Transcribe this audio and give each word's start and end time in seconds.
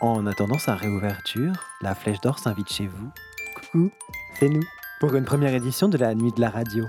En 0.00 0.26
attendant 0.26 0.58
sa 0.58 0.76
réouverture, 0.76 1.54
la 1.80 1.92
Flèche 1.92 2.20
d'Or 2.20 2.38
s'invite 2.38 2.70
chez 2.70 2.86
vous. 2.86 3.10
Coucou, 3.56 3.90
c'est 4.38 4.48
nous, 4.48 4.62
pour 5.00 5.12
une 5.16 5.24
première 5.24 5.52
édition 5.52 5.88
de 5.88 5.98
la 5.98 6.14
Nuit 6.14 6.30
de 6.30 6.40
la 6.40 6.50
Radio. 6.50 6.84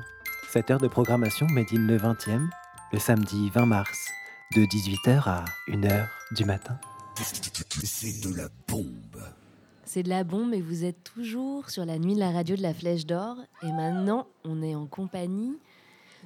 7 0.52 0.70
heures 0.70 0.80
de 0.80 0.88
programmation 0.88 1.48
Made 1.48 1.74
in 1.74 1.88
le 1.88 1.98
20e, 1.98 2.48
le 2.94 3.00
samedi 3.00 3.50
20 3.50 3.66
mars, 3.66 4.10
de 4.56 4.62
18h 4.62 5.28
à 5.28 5.46
1h 5.70 6.06
du 6.36 6.46
matin. 6.46 6.78
C'est 7.16 8.22
de 8.22 8.36
la 8.36 8.48
bombe. 8.68 9.24
C'est 9.86 10.04
de 10.04 10.10
la 10.10 10.24
bombe 10.24 10.54
et 10.54 10.62
vous 10.62 10.86
êtes 10.86 11.04
toujours 11.04 11.72
sur 11.72 11.86
la 11.86 11.98
nuit 11.98 12.14
de 12.14 12.20
la 12.20 12.30
radio 12.30 12.56
de 12.56 12.62
la 12.62 12.76
Flèche 12.76 13.08
d'Or. 13.08 13.38
Et 13.64 13.72
maintenant, 13.72 14.28
on 14.46 14.62
est 14.62 14.76
en 14.76 14.86
compagnie 14.86 15.58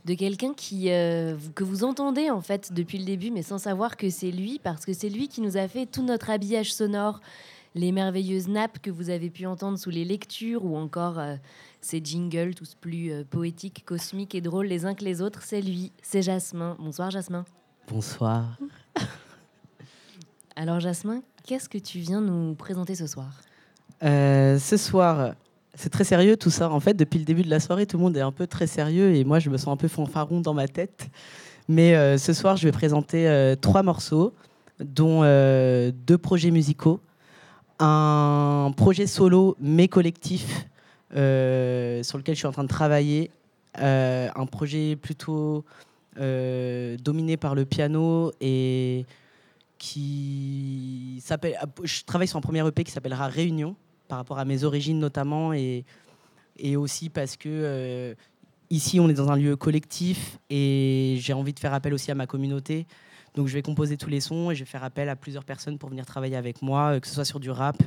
de 0.05 0.13
quelqu'un 0.15 0.53
qui 0.53 0.91
euh, 0.91 1.35
que 1.55 1.63
vous 1.63 1.83
entendez 1.83 2.29
en 2.29 2.41
fait 2.41 2.73
depuis 2.73 2.97
le 2.97 3.05
début, 3.05 3.31
mais 3.31 3.41
sans 3.41 3.57
savoir 3.57 3.95
que 3.97 4.09
c'est 4.09 4.31
lui, 4.31 4.59
parce 4.61 4.85
que 4.85 4.93
c'est 4.93 5.09
lui 5.09 5.27
qui 5.27 5.41
nous 5.41 5.57
a 5.57 5.67
fait 5.67 5.85
tout 5.85 6.03
notre 6.03 6.29
habillage 6.29 6.73
sonore, 6.73 7.21
les 7.75 7.91
merveilleuses 7.91 8.47
nappes 8.47 8.79
que 8.79 8.91
vous 8.91 9.09
avez 9.09 9.29
pu 9.29 9.45
entendre 9.45 9.77
sous 9.77 9.89
les 9.89 10.05
lectures, 10.05 10.65
ou 10.65 10.75
encore 10.75 11.19
euh, 11.19 11.35
ces 11.81 12.01
jingles 12.03 12.53
tous 12.53 12.75
plus 12.75 13.11
euh, 13.11 13.23
poétiques, 13.29 13.83
cosmiques 13.85 14.35
et 14.35 14.41
drôles 14.41 14.67
les 14.67 14.85
uns 14.85 14.93
que 14.93 15.05
les 15.05 15.21
autres. 15.21 15.41
C'est 15.43 15.61
lui, 15.61 15.91
c'est 16.01 16.21
Jasmin. 16.21 16.75
Bonsoir 16.79 17.09
Jasmin. 17.09 17.45
Bonsoir. 17.87 18.57
Alors 20.55 20.79
Jasmin, 20.79 21.23
qu'est-ce 21.45 21.69
que 21.69 21.77
tu 21.77 21.99
viens 21.99 22.21
nous 22.21 22.55
présenter 22.55 22.95
ce 22.95 23.07
soir? 23.07 23.41
Ce 24.01 24.75
soir, 24.77 25.35
c'est 25.75 25.89
très 25.89 26.03
sérieux 26.03 26.37
tout 26.37 26.49
ça. 26.49 26.69
En 26.69 26.79
fait, 26.79 26.93
depuis 26.93 27.19
le 27.19 27.25
début 27.25 27.43
de 27.43 27.49
la 27.49 27.59
soirée, 27.59 27.85
tout 27.85 27.97
le 27.97 28.03
monde 28.03 28.15
est 28.17 28.21
un 28.21 28.31
peu 28.31 28.47
très 28.47 28.67
sérieux 28.67 29.15
et 29.15 29.23
moi, 29.23 29.39
je 29.39 29.49
me 29.49 29.57
sens 29.57 29.73
un 29.73 29.77
peu 29.77 29.87
fanfaron 29.87 30.39
dans 30.39 30.53
ma 30.53 30.67
tête. 30.67 31.09
Mais 31.67 31.95
euh, 31.95 32.17
ce 32.17 32.33
soir, 32.33 32.57
je 32.57 32.67
vais 32.67 32.71
présenter 32.71 33.27
euh, 33.27 33.55
trois 33.55 33.83
morceaux, 33.83 34.33
dont 34.79 35.21
euh, 35.23 35.91
deux 36.05 36.17
projets 36.17 36.51
musicaux, 36.51 36.99
un 37.79 38.71
projet 38.75 39.07
solo 39.07 39.55
mais 39.59 39.87
collectif 39.87 40.67
sur 41.11 42.17
lequel 42.17 42.33
je 42.33 42.39
suis 42.39 42.47
en 42.47 42.51
train 42.51 42.63
de 42.63 42.69
travailler, 42.69 43.29
un 43.75 44.45
projet 44.47 44.95
plutôt 44.95 45.63
dominé 46.17 47.37
par 47.37 47.53
le 47.53 47.65
piano 47.65 48.31
et 48.41 49.05
qui 49.77 51.21
s'appelle. 51.23 51.55
Je 51.83 52.03
travaille 52.03 52.27
sur 52.27 52.37
un 52.37 52.41
premier 52.41 52.65
EP 52.67 52.83
qui 52.83 52.91
s'appellera 52.91 53.27
Réunion, 53.27 53.75
par 54.07 54.17
rapport 54.17 54.39
à 54.39 54.45
mes 54.45 54.63
origines 54.63 54.99
notamment, 54.99 55.53
et, 55.53 55.85
et 56.57 56.75
aussi 56.75 57.09
parce 57.09 57.35
que 57.35 57.49
euh, 57.49 58.13
ici 58.69 58.99
on 58.99 59.09
est 59.09 59.13
dans 59.13 59.29
un 59.29 59.35
lieu 59.35 59.55
collectif 59.55 60.39
et 60.49 61.17
j'ai 61.19 61.33
envie 61.33 61.53
de 61.53 61.59
faire 61.59 61.73
appel 61.73 61.93
aussi 61.93 62.11
à 62.11 62.15
ma 62.15 62.27
communauté. 62.27 62.85
Donc 63.35 63.47
je 63.47 63.53
vais 63.53 63.61
composer 63.61 63.97
tous 63.97 64.09
les 64.09 64.21
sons 64.21 64.51
et 64.51 64.55
je 64.55 64.59
vais 64.63 64.69
faire 64.69 64.83
appel 64.83 65.09
à 65.09 65.15
plusieurs 65.15 65.43
personnes 65.43 65.77
pour 65.77 65.89
venir 65.89 66.05
travailler 66.05 66.35
avec 66.35 66.61
moi, 66.61 66.93
euh, 66.93 66.99
que 66.99 67.07
ce 67.07 67.13
soit 67.13 67.25
sur 67.25 67.39
du 67.39 67.49
rap, 67.49 67.77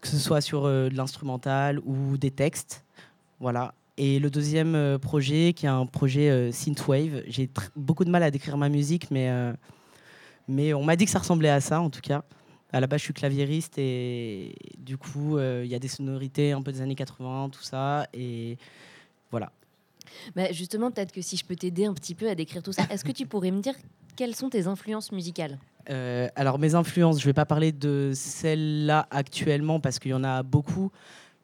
que 0.00 0.08
ce 0.08 0.18
soit 0.18 0.40
sur 0.40 0.64
euh, 0.64 0.88
de 0.88 0.96
l'instrumental 0.96 1.80
ou 1.84 2.16
des 2.16 2.30
textes. 2.30 2.84
Voilà. 3.40 3.74
Et 3.98 4.18
le 4.18 4.28
deuxième 4.30 4.98
projet, 4.98 5.54
qui 5.54 5.64
est 5.64 5.70
un 5.70 5.86
projet 5.86 6.28
euh, 6.28 6.52
synthwave, 6.52 7.22
j'ai 7.26 7.48
beaucoup 7.74 8.04
de 8.04 8.10
mal 8.10 8.22
à 8.22 8.30
décrire 8.30 8.58
ma 8.58 8.68
musique, 8.68 9.10
mais, 9.10 9.30
mais 10.48 10.74
on 10.74 10.84
m'a 10.84 10.96
dit 10.96 11.06
que 11.06 11.10
ça 11.10 11.18
ressemblait 11.18 11.48
à 11.48 11.60
ça 11.60 11.80
en 11.80 11.90
tout 11.90 12.02
cas. 12.02 12.22
À 12.72 12.80
la 12.80 12.86
base, 12.86 13.00
je 13.00 13.04
suis 13.04 13.14
claviériste 13.14 13.78
et 13.78 14.54
du 14.76 14.98
coup, 14.98 15.36
euh, 15.38 15.62
il 15.64 15.70
y 15.70 15.74
a 15.74 15.78
des 15.78 15.88
sonorités 15.88 16.52
un 16.52 16.62
peu 16.62 16.72
des 16.72 16.80
années 16.80 16.96
80, 16.96 17.50
tout 17.50 17.62
ça. 17.62 18.08
Et 18.12 18.58
voilà. 19.30 19.52
Bah, 20.34 20.50
Justement, 20.52 20.90
peut-être 20.90 21.12
que 21.12 21.22
si 21.22 21.36
je 21.36 21.44
peux 21.44 21.54
t'aider 21.54 21.86
un 21.86 21.94
petit 21.94 22.14
peu 22.14 22.28
à 22.28 22.34
décrire 22.34 22.62
tout 22.62 22.72
ça, 22.72 22.82
est-ce 22.90 23.04
que 23.04 23.12
tu 23.12 23.26
pourrais 23.26 23.50
me 23.50 23.60
dire 23.60 23.74
quelles 24.16 24.34
sont 24.34 24.50
tes 24.50 24.66
influences 24.66 25.12
musicales? 25.12 25.58
Euh, 25.90 26.28
alors, 26.34 26.58
mes 26.58 26.74
influences, 26.74 27.18
je 27.18 27.24
ne 27.24 27.26
vais 27.30 27.34
pas 27.34 27.44
parler 27.44 27.70
de 27.70 28.12
celles-là 28.14 29.06
actuellement 29.10 29.78
parce 29.78 29.98
qu'il 29.98 30.10
y 30.10 30.14
en 30.14 30.24
a 30.24 30.42
beaucoup, 30.42 30.90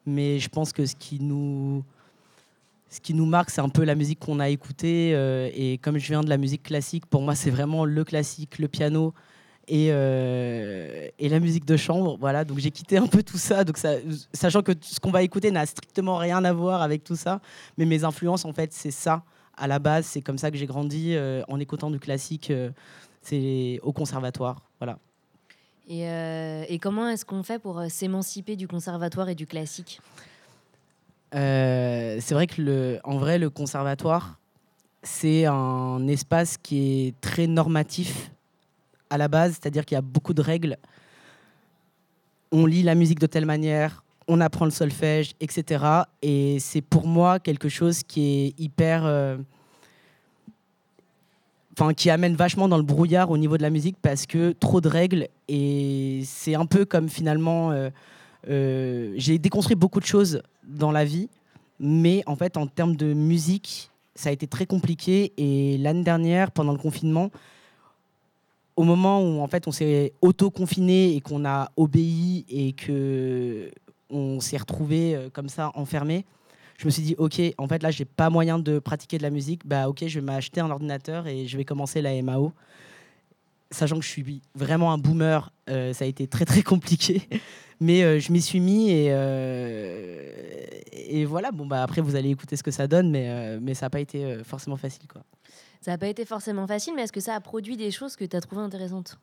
mais 0.05 0.39
je 0.39 0.49
pense 0.49 0.73
que 0.73 0.85
ce 0.85 0.95
qui 0.95 1.19
nous, 1.21 1.83
ce 2.89 2.99
qui 2.99 3.13
nous 3.13 3.25
marque, 3.25 3.49
c'est 3.49 3.61
un 3.61 3.69
peu 3.69 3.83
la 3.83 3.95
musique 3.95 4.19
qu'on 4.19 4.39
a 4.39 4.49
écoutée. 4.49 5.11
euh, 5.15 5.49
et 5.53 5.77
comme 5.77 5.97
je 5.97 6.07
viens 6.07 6.21
de 6.21 6.29
la 6.29 6.37
musique 6.37 6.63
classique, 6.63 7.05
pour 7.05 7.21
moi, 7.21 7.35
c'est 7.35 7.51
vraiment 7.51 7.85
le 7.85 8.03
classique, 8.03 8.59
le 8.59 8.67
piano 8.67 9.13
et, 9.67 9.89
euh, 9.91 11.07
et 11.17 11.29
la 11.29 11.39
musique 11.39 11.65
de 11.65 11.77
chambre. 11.77 12.17
Voilà, 12.19 12.43
donc 12.43 12.59
j'ai 12.59 12.71
quitté 12.71 12.97
un 12.97 13.07
peu 13.07 13.23
tout 13.23 13.37
ça, 13.37 13.63
donc 13.63 13.77
ça, 13.77 13.95
sachant 14.33 14.61
que 14.61 14.73
ce 14.81 14.99
qu'on 14.99 15.11
va 15.11 15.23
écouter 15.23 15.51
n'a 15.51 15.65
strictement 15.65 16.17
rien 16.17 16.43
à 16.43 16.53
voir 16.53 16.81
avec 16.81 17.03
tout 17.03 17.15
ça. 17.15 17.39
Mais 17.77 17.85
mes 17.85 18.03
influences, 18.03 18.45
en 18.45 18.53
fait, 18.53 18.73
c'est 18.73 18.91
ça. 18.91 19.23
À 19.55 19.67
la 19.67 19.79
base, 19.79 20.05
c'est 20.05 20.21
comme 20.21 20.37
ça 20.37 20.51
que 20.51 20.57
j'ai 20.57 20.65
grandi 20.65 21.15
euh, 21.15 21.43
en 21.47 21.59
écoutant 21.59 21.91
du 21.91 21.99
classique. 21.99 22.49
euh, 22.51 22.71
c'est 23.21 23.79
au 23.83 23.93
conservatoire. 23.93 24.61
Voilà. 24.79 24.99
et, 25.87 26.03
et 26.67 26.77
comment 26.79 27.07
est-ce 27.07 27.23
qu'on 27.23 27.43
fait 27.43 27.57
pour 27.59 27.81
s'émanciper 27.89 28.57
du 28.57 28.67
conservatoire 28.67 29.29
et 29.29 29.35
du 29.35 29.47
classique? 29.47 30.01
C'est 31.31 32.31
vrai 32.31 32.47
que 32.47 32.61
le, 32.61 32.99
en 33.05 33.17
vrai, 33.17 33.39
le 33.39 33.49
conservatoire, 33.49 34.39
c'est 35.01 35.45
un 35.45 36.05
espace 36.07 36.57
qui 36.57 37.07
est 37.07 37.21
très 37.21 37.47
normatif 37.47 38.29
à 39.13 39.17
la 39.17 39.27
base, 39.27 39.51
c'est-à-dire 39.51 39.85
qu'il 39.85 39.95
y 39.95 39.99
a 39.99 40.01
beaucoup 40.01 40.33
de 40.33 40.41
règles. 40.41 40.77
On 42.51 42.65
lit 42.65 42.83
la 42.83 42.95
musique 42.95 43.19
de 43.19 43.27
telle 43.27 43.45
manière, 43.45 44.03
on 44.27 44.41
apprend 44.41 44.65
le 44.65 44.71
solfège, 44.71 45.33
etc. 45.39 45.83
Et 46.21 46.57
c'est 46.59 46.81
pour 46.81 47.07
moi 47.07 47.39
quelque 47.39 47.69
chose 47.69 48.03
qui 48.03 48.21
est 48.21 48.59
hyper. 48.59 49.05
euh, 49.05 49.37
Enfin, 51.75 51.95
qui 51.95 52.11
amène 52.11 52.35
vachement 52.35 52.67
dans 52.67 52.77
le 52.77 52.83
brouillard 52.83 53.31
au 53.31 53.37
niveau 53.39 53.57
de 53.57 53.63
la 53.63 53.71
musique 53.71 53.95
parce 53.99 54.27
que 54.27 54.51
trop 54.51 54.79
de 54.79 54.87
règles 54.87 55.27
et 55.47 56.21
c'est 56.23 56.53
un 56.53 56.67
peu 56.67 56.85
comme 56.85 57.09
finalement 57.09 57.71
euh, 57.71 57.89
euh, 58.49 59.13
j'ai 59.17 59.39
déconstruit 59.39 59.75
beaucoup 59.75 59.99
de 59.99 60.05
choses 60.05 60.43
dans 60.63 60.91
la 60.91 61.05
vie, 61.05 61.29
mais 61.79 62.23
en 62.25 62.35
fait, 62.35 62.57
en 62.57 62.67
termes 62.67 62.95
de 62.95 63.13
musique, 63.13 63.89
ça 64.15 64.29
a 64.29 64.31
été 64.31 64.47
très 64.47 64.65
compliqué. 64.65 65.33
Et 65.37 65.77
l'année 65.77 66.03
dernière, 66.03 66.51
pendant 66.51 66.71
le 66.73 66.77
confinement, 66.77 67.31
au 68.75 68.83
moment 68.83 69.21
où 69.21 69.41
en 69.41 69.47
fait 69.47 69.67
on 69.67 69.71
s'est 69.71 70.13
auto-confiné 70.21 71.15
et 71.15 71.21
qu'on 71.21 71.45
a 71.45 71.71
obéi 71.77 72.45
et 72.49 72.73
que 72.73 73.71
on 74.09 74.39
s'est 74.39 74.57
retrouvé 74.57 75.15
euh, 75.15 75.29
comme 75.31 75.49
ça 75.49 75.71
enfermé, 75.75 76.25
je 76.77 76.85
me 76.85 76.91
suis 76.91 77.03
dit 77.03 77.15
ok, 77.17 77.41
en 77.57 77.67
fait 77.67 77.83
là 77.83 77.91
j'ai 77.91 78.05
pas 78.05 78.29
moyen 78.29 78.59
de 78.59 78.79
pratiquer 78.79 79.17
de 79.17 79.23
la 79.23 79.29
musique, 79.29 79.65
bah 79.65 79.89
ok, 79.89 80.05
je 80.07 80.19
vais 80.19 80.25
m'acheter 80.25 80.61
un 80.61 80.69
ordinateur 80.69 81.27
et 81.27 81.47
je 81.47 81.57
vais 81.57 81.65
commencer 81.65 82.01
la 82.01 82.21
MAO. 82.21 82.53
Sachant 83.71 83.97
que 83.97 84.05
je 84.05 84.09
suis 84.09 84.41
vraiment 84.53 84.93
un 84.93 84.99
boomer, 84.99 85.51
euh, 85.69 85.93
ça 85.93 86.05
a 86.05 86.07
été 86.07 86.27
très 86.27 86.45
très 86.45 86.61
compliqué. 86.61 87.27
Mais 87.79 88.03
euh, 88.03 88.19
je 88.19 88.31
m'y 88.31 88.39
suis 88.39 88.59
mis 88.59 88.91
et, 88.91 89.07
et 90.91 91.25
voilà. 91.25 91.51
Bon, 91.51 91.65
bah, 91.65 91.81
après, 91.81 92.01
vous 92.01 92.15
allez 92.15 92.29
écouter 92.29 92.55
ce 92.55 92.63
que 92.63 92.71
ça 92.71 92.87
donne, 92.87 93.09
mais, 93.09 93.59
mais 93.59 93.73
ça 93.73 93.87
n'a 93.87 93.89
pas 93.89 93.99
été 93.99 94.37
forcément 94.45 94.77
facile. 94.77 95.05
Quoi. 95.07 95.23
Ça 95.83 95.91
n'a 95.91 95.97
pas 95.97 96.07
été 96.07 96.23
forcément 96.23 96.65
facile, 96.65 96.93
mais 96.95 97.01
est-ce 97.01 97.11
que 97.11 97.19
ça 97.19 97.35
a 97.35 97.41
produit 97.41 97.75
des 97.75 97.91
choses 97.91 98.15
que 98.15 98.23
tu 98.23 98.37
as 98.37 98.39
trouvées 98.39 98.61
intéressantes 98.61 99.19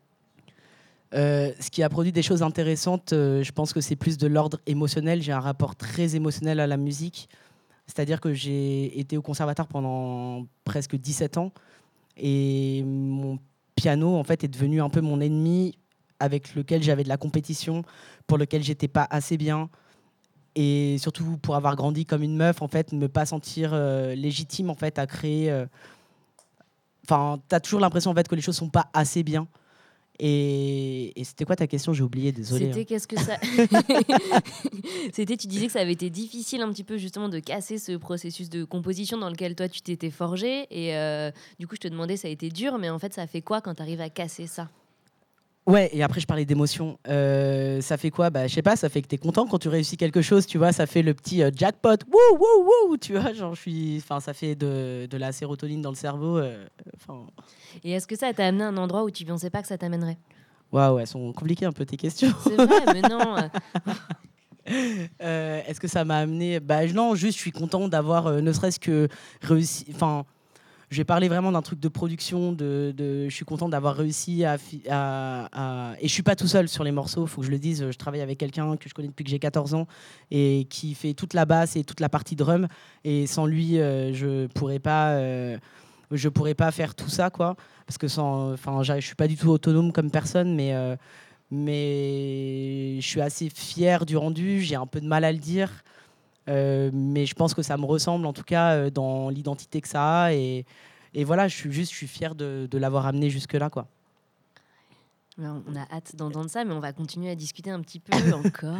Euh, 1.15 1.53
ce 1.59 1.71
qui 1.71 1.83
a 1.83 1.89
produit 1.89 2.13
des 2.13 2.21
choses 2.21 2.43
intéressantes, 2.43 3.15
euh, 3.15 3.43
je 3.43 3.51
pense 3.51 3.73
que 3.73 3.81
c'est 3.81 3.97
plus 3.97 4.19
de 4.19 4.27
l'ordre 4.27 4.61
émotionnel. 4.67 5.23
J'ai 5.23 5.33
un 5.33 5.41
rapport 5.41 5.75
très 5.75 6.17
émotionnel 6.17 6.61
à 6.61 6.67
la 6.67 6.77
musique. 6.77 7.31
C'est-à-dire 7.87 8.21
que 8.21 8.35
j'ai 8.35 9.01
été 9.01 9.17
au 9.17 9.23
conservatoire 9.23 9.69
pendant 9.69 10.47
presque 10.65 10.97
17 10.97 11.39
ans 11.39 11.51
et 12.19 12.83
mon 12.85 13.39
piano 13.75 14.15
en 14.17 14.23
fait 14.23 14.45
est 14.45 14.49
devenu 14.49 14.83
un 14.83 14.91
peu 14.91 15.01
mon 15.01 15.19
ennemi 15.21 15.79
avec 16.21 16.55
lequel 16.55 16.83
j'avais 16.83 17.05
de 17.05 17.09
la 17.09 17.17
compétition, 17.17 17.85
pour 18.27 18.37
lequel 18.37 18.63
j'étais 18.63 18.87
pas 18.87 19.09
assez 19.11 19.39
bien 19.39 19.71
et 20.57 20.99
surtout 20.99 21.39
pour 21.39 21.57
avoir 21.57 21.75
grandi 21.75 22.05
comme 22.05 22.23
une 22.23 22.37
meuf 22.37 22.61
en 22.61 22.69
fait, 22.69 22.93
ne 22.93 23.07
pas 23.07 23.25
sentir 23.25 23.71
euh, 23.73 24.15
légitime 24.15 24.69
en 24.69 24.75
fait 24.75 24.99
à 24.99 25.07
créer 25.07 25.51
enfin 27.05 27.41
tu 27.49 27.55
as 27.55 27.61
toujours 27.61 27.81
l'impression 27.81 28.11
en 28.11 28.15
fait 28.15 28.29
que 28.29 28.35
les 28.35 28.43
choses 28.43 28.57
sont 28.57 28.71
pas 28.71 28.91
assez 28.93 29.23
bien. 29.23 29.47
Et, 30.23 31.19
et 31.19 31.25
c'était 31.25 31.47
quoi 31.47 31.57
ta 31.57 31.67
question? 31.67 31.95
J'ai 31.95 32.03
oublié, 32.03 32.31
désolé. 32.31 32.67
C'était 32.67 32.81
hein. 32.81 32.85
qu'est-ce 32.87 33.09
que 33.09 33.19
ça 33.19 33.39
C'était 35.15 35.39
tu 35.39 35.47
disais 35.47 35.67
que 35.67 35.73
ça 35.73 35.81
avait 35.81 35.95
été 35.95 36.11
difficile 36.11 36.61
un 36.61 36.69
petit 36.71 36.85
peu 36.85 36.99
justement 36.99 37.31
de 37.31 37.39
casser 37.39 37.79
ce 37.79 37.93
processus 37.97 38.51
de 38.51 38.65
composition 38.65 39.17
dans 39.17 39.31
lequel 39.31 39.55
toi 39.55 39.67
tu 39.67 39.81
t'étais 39.81 40.11
forgé 40.11 40.67
et 40.71 40.95
euh, 40.95 41.31
du 41.59 41.67
coup 41.67 41.75
je 41.75 41.81
te 41.81 41.89
demandais 41.89 42.19
ça 42.19 42.29
a 42.29 42.31
été 42.31 42.51
dur 42.51 42.77
mais 42.77 42.91
en 42.91 42.99
fait 42.99 43.15
ça 43.15 43.27
fait 43.27 43.41
quoi 43.41 43.63
quand 43.63 43.77
tu 43.77 43.83
arrives 43.83 44.03
à 44.03 44.11
casser 44.11 44.47
ça? 44.47 44.69
Ouais, 45.67 45.91
et 45.93 46.03
après 46.03 46.21
je 46.21 46.27
parlais 46.27 46.45
d'émotion. 46.45 46.99
Euh, 47.07 47.81
ça 47.81 47.97
fait 47.97 48.11
quoi? 48.11 48.31
Bah 48.31 48.47
je 48.47 48.55
sais 48.55 48.63
pas, 48.63 48.77
ça 48.77 48.89
fait 48.89 49.03
que 49.03 49.09
tu 49.09 49.15
es 49.15 49.19
content 49.19 49.47
quand 49.47 49.59
tu 49.59 49.69
réussis 49.69 49.97
quelque 49.97 50.23
chose, 50.23 50.47
tu 50.47 50.59
vois, 50.59 50.73
ça 50.73 50.87
fait 50.87 51.03
le 51.03 51.15
petit 51.15 51.43
euh, 51.43 51.51
jackpot. 51.55 51.97
Wouh 52.11 52.39
wouh 52.39 52.89
wouh, 52.91 52.97
tu 52.97 53.13
vois, 53.13 53.33
genre 53.35 53.55
je 53.55 53.61
suis 53.61 53.97
enfin 53.99 54.21
ça 54.21 54.33
fait 54.33 54.55
de, 54.55 55.07
de 55.07 55.17
la 55.19 55.33
sérotonine 55.33 55.83
dans 55.83 55.91
le 55.91 55.97
cerveau 55.97 56.39
euh, 56.39 56.65
Et 57.85 57.93
est-ce 57.93 58.07
que 58.07 58.17
ça 58.17 58.33
t'a 58.33 58.47
amené 58.47 58.65
à 58.65 58.69
un 58.69 58.77
endroit 58.79 59.05
où 59.05 59.11
tu 59.11 59.25
pensais 59.25 59.51
pas 59.51 59.61
que 59.63 59.69
ça 59.69 59.77
t'amènerait? 59.79 60.19
Waouh, 60.73 60.99
elles 60.99 61.07
sont 61.07 61.33
compliquées 61.33 61.67
un 61.67 61.73
peu 61.73 61.85
tes 61.85 61.97
questions. 61.97 62.33
C'est 62.43 62.57
vrai, 62.57 62.95
mais 62.95 63.03
non. 63.03 63.37
euh, 65.21 65.61
Est-ce 65.67 65.79
que 65.81 65.89
ça 65.89 66.05
m'a 66.05 66.19
amené? 66.19 66.59
Bah 66.61 66.87
non, 66.87 67.15
juste 67.15 67.37
je 67.37 67.43
suis 67.43 67.53
content 67.53 67.87
d'avoir 67.87 68.31
ne 68.41 68.53
serait-ce 68.53 68.81
que 68.81 69.09
réussi. 69.43 69.87
Enfin, 69.95 70.25
je 70.91 70.97
vais 70.97 71.05
parler 71.05 71.29
vraiment 71.29 71.53
d'un 71.53 71.63
truc 71.63 71.79
de 71.79 71.89
production. 71.89 72.57
Je 72.59 73.29
suis 73.31 73.45
content 73.45 73.69
d'avoir 73.69 73.95
réussi 73.95 74.45
à, 74.45 74.57
Et 76.01 76.09
je 76.09 76.13
suis 76.13 76.25
pas 76.25 76.35
tout 76.35 76.49
seul 76.49 76.69
sur 76.69 76.83
les 76.83 76.91
morceaux, 76.91 77.27
faut 77.27 77.43
que 77.43 77.47
je 77.47 77.53
le 77.53 77.61
dise. 77.61 77.89
Je 77.91 77.97
travaille 77.97 78.23
avec 78.23 78.39
quelqu'un 78.39 78.77
que 78.77 78.89
je 78.89 78.95
connais 78.95 79.09
depuis 79.09 79.25
que 79.25 79.31
j'ai 79.31 79.39
14 79.39 79.75
ans 79.75 79.87
et 80.33 80.67
qui 80.69 80.95
fait 80.95 81.15
toute 81.15 81.33
la 81.35 81.45
basse 81.45 81.77
et 81.77 81.85
toute 81.85 82.01
la 82.01 82.09
partie 82.09 82.35
drum. 82.35 82.67
Et 83.05 83.29
sans 83.29 83.47
lui, 83.47 83.79
euh, 83.79 84.13
je 84.13 84.49
pourrais 84.49 84.81
pas. 84.81 85.11
euh, 85.11 85.59
je 86.11 86.29
pourrais 86.29 86.55
pas 86.55 86.73
faire 86.73 86.97
tout 86.97 87.09
ça, 87.09 87.31
quoi. 87.31 87.55
Parce 87.87 87.99
que 87.99 88.09
sans, 88.09 88.53
enfin, 88.53 88.83
je 88.83 89.01
suis 89.01 89.15
pas 89.15 89.29
du 89.29 89.37
tout 89.37 89.49
autonome 89.49 89.93
comme 89.93 90.11
personne, 90.11 90.55
mais, 90.57 90.75
euh, 90.75 90.97
mais 91.53 93.01
je 93.01 93.07
suis 93.07 93.21
assez 93.21 93.49
fier 93.49 94.05
du 94.07 94.17
rendu. 94.17 94.61
J'ai 94.61 94.77
un 94.77 94.87
peu 94.87 95.01
de 95.01 95.07
mal 95.07 95.25
à 95.25 95.33
le 95.33 95.39
dire, 95.39 95.71
euh, 96.49 96.91
mais 96.93 97.27
je 97.27 97.35
pense 97.35 97.55
que 97.55 97.63
ça 97.63 97.77
me 97.77 97.85
ressemble 97.85 98.27
en 98.27 98.33
tout 98.33 98.43
cas 98.43 98.75
euh, 98.75 98.91
dans 98.91 99.29
l'identité 99.29 99.81
que 99.81 99.89
ça 99.89 100.25
a. 100.25 100.33
Et, 100.33 100.65
et 101.15 101.25
voilà, 101.25 101.49
je 101.49 101.57
suis 101.57 101.73
juste, 101.73 101.93
je 101.93 101.97
suis 101.97 102.09
fier 102.09 102.35
de, 102.35 102.69
de 102.71 102.79
l'avoir 102.79 103.07
amené 103.07 103.31
jusque 103.31 103.55
là, 103.55 103.71
quoi. 103.71 103.87
On 105.39 105.75
a 105.75 105.87
hâte 105.95 106.17
d'entendre 106.17 106.51
ça, 106.51 106.65
mais 106.65 106.75
on 106.75 106.81
va 106.81 106.93
continuer 106.93 107.31
à 107.31 107.35
discuter 107.35 107.71
un 107.71 107.81
petit 107.81 108.01
peu 108.01 108.13
encore. 108.35 108.77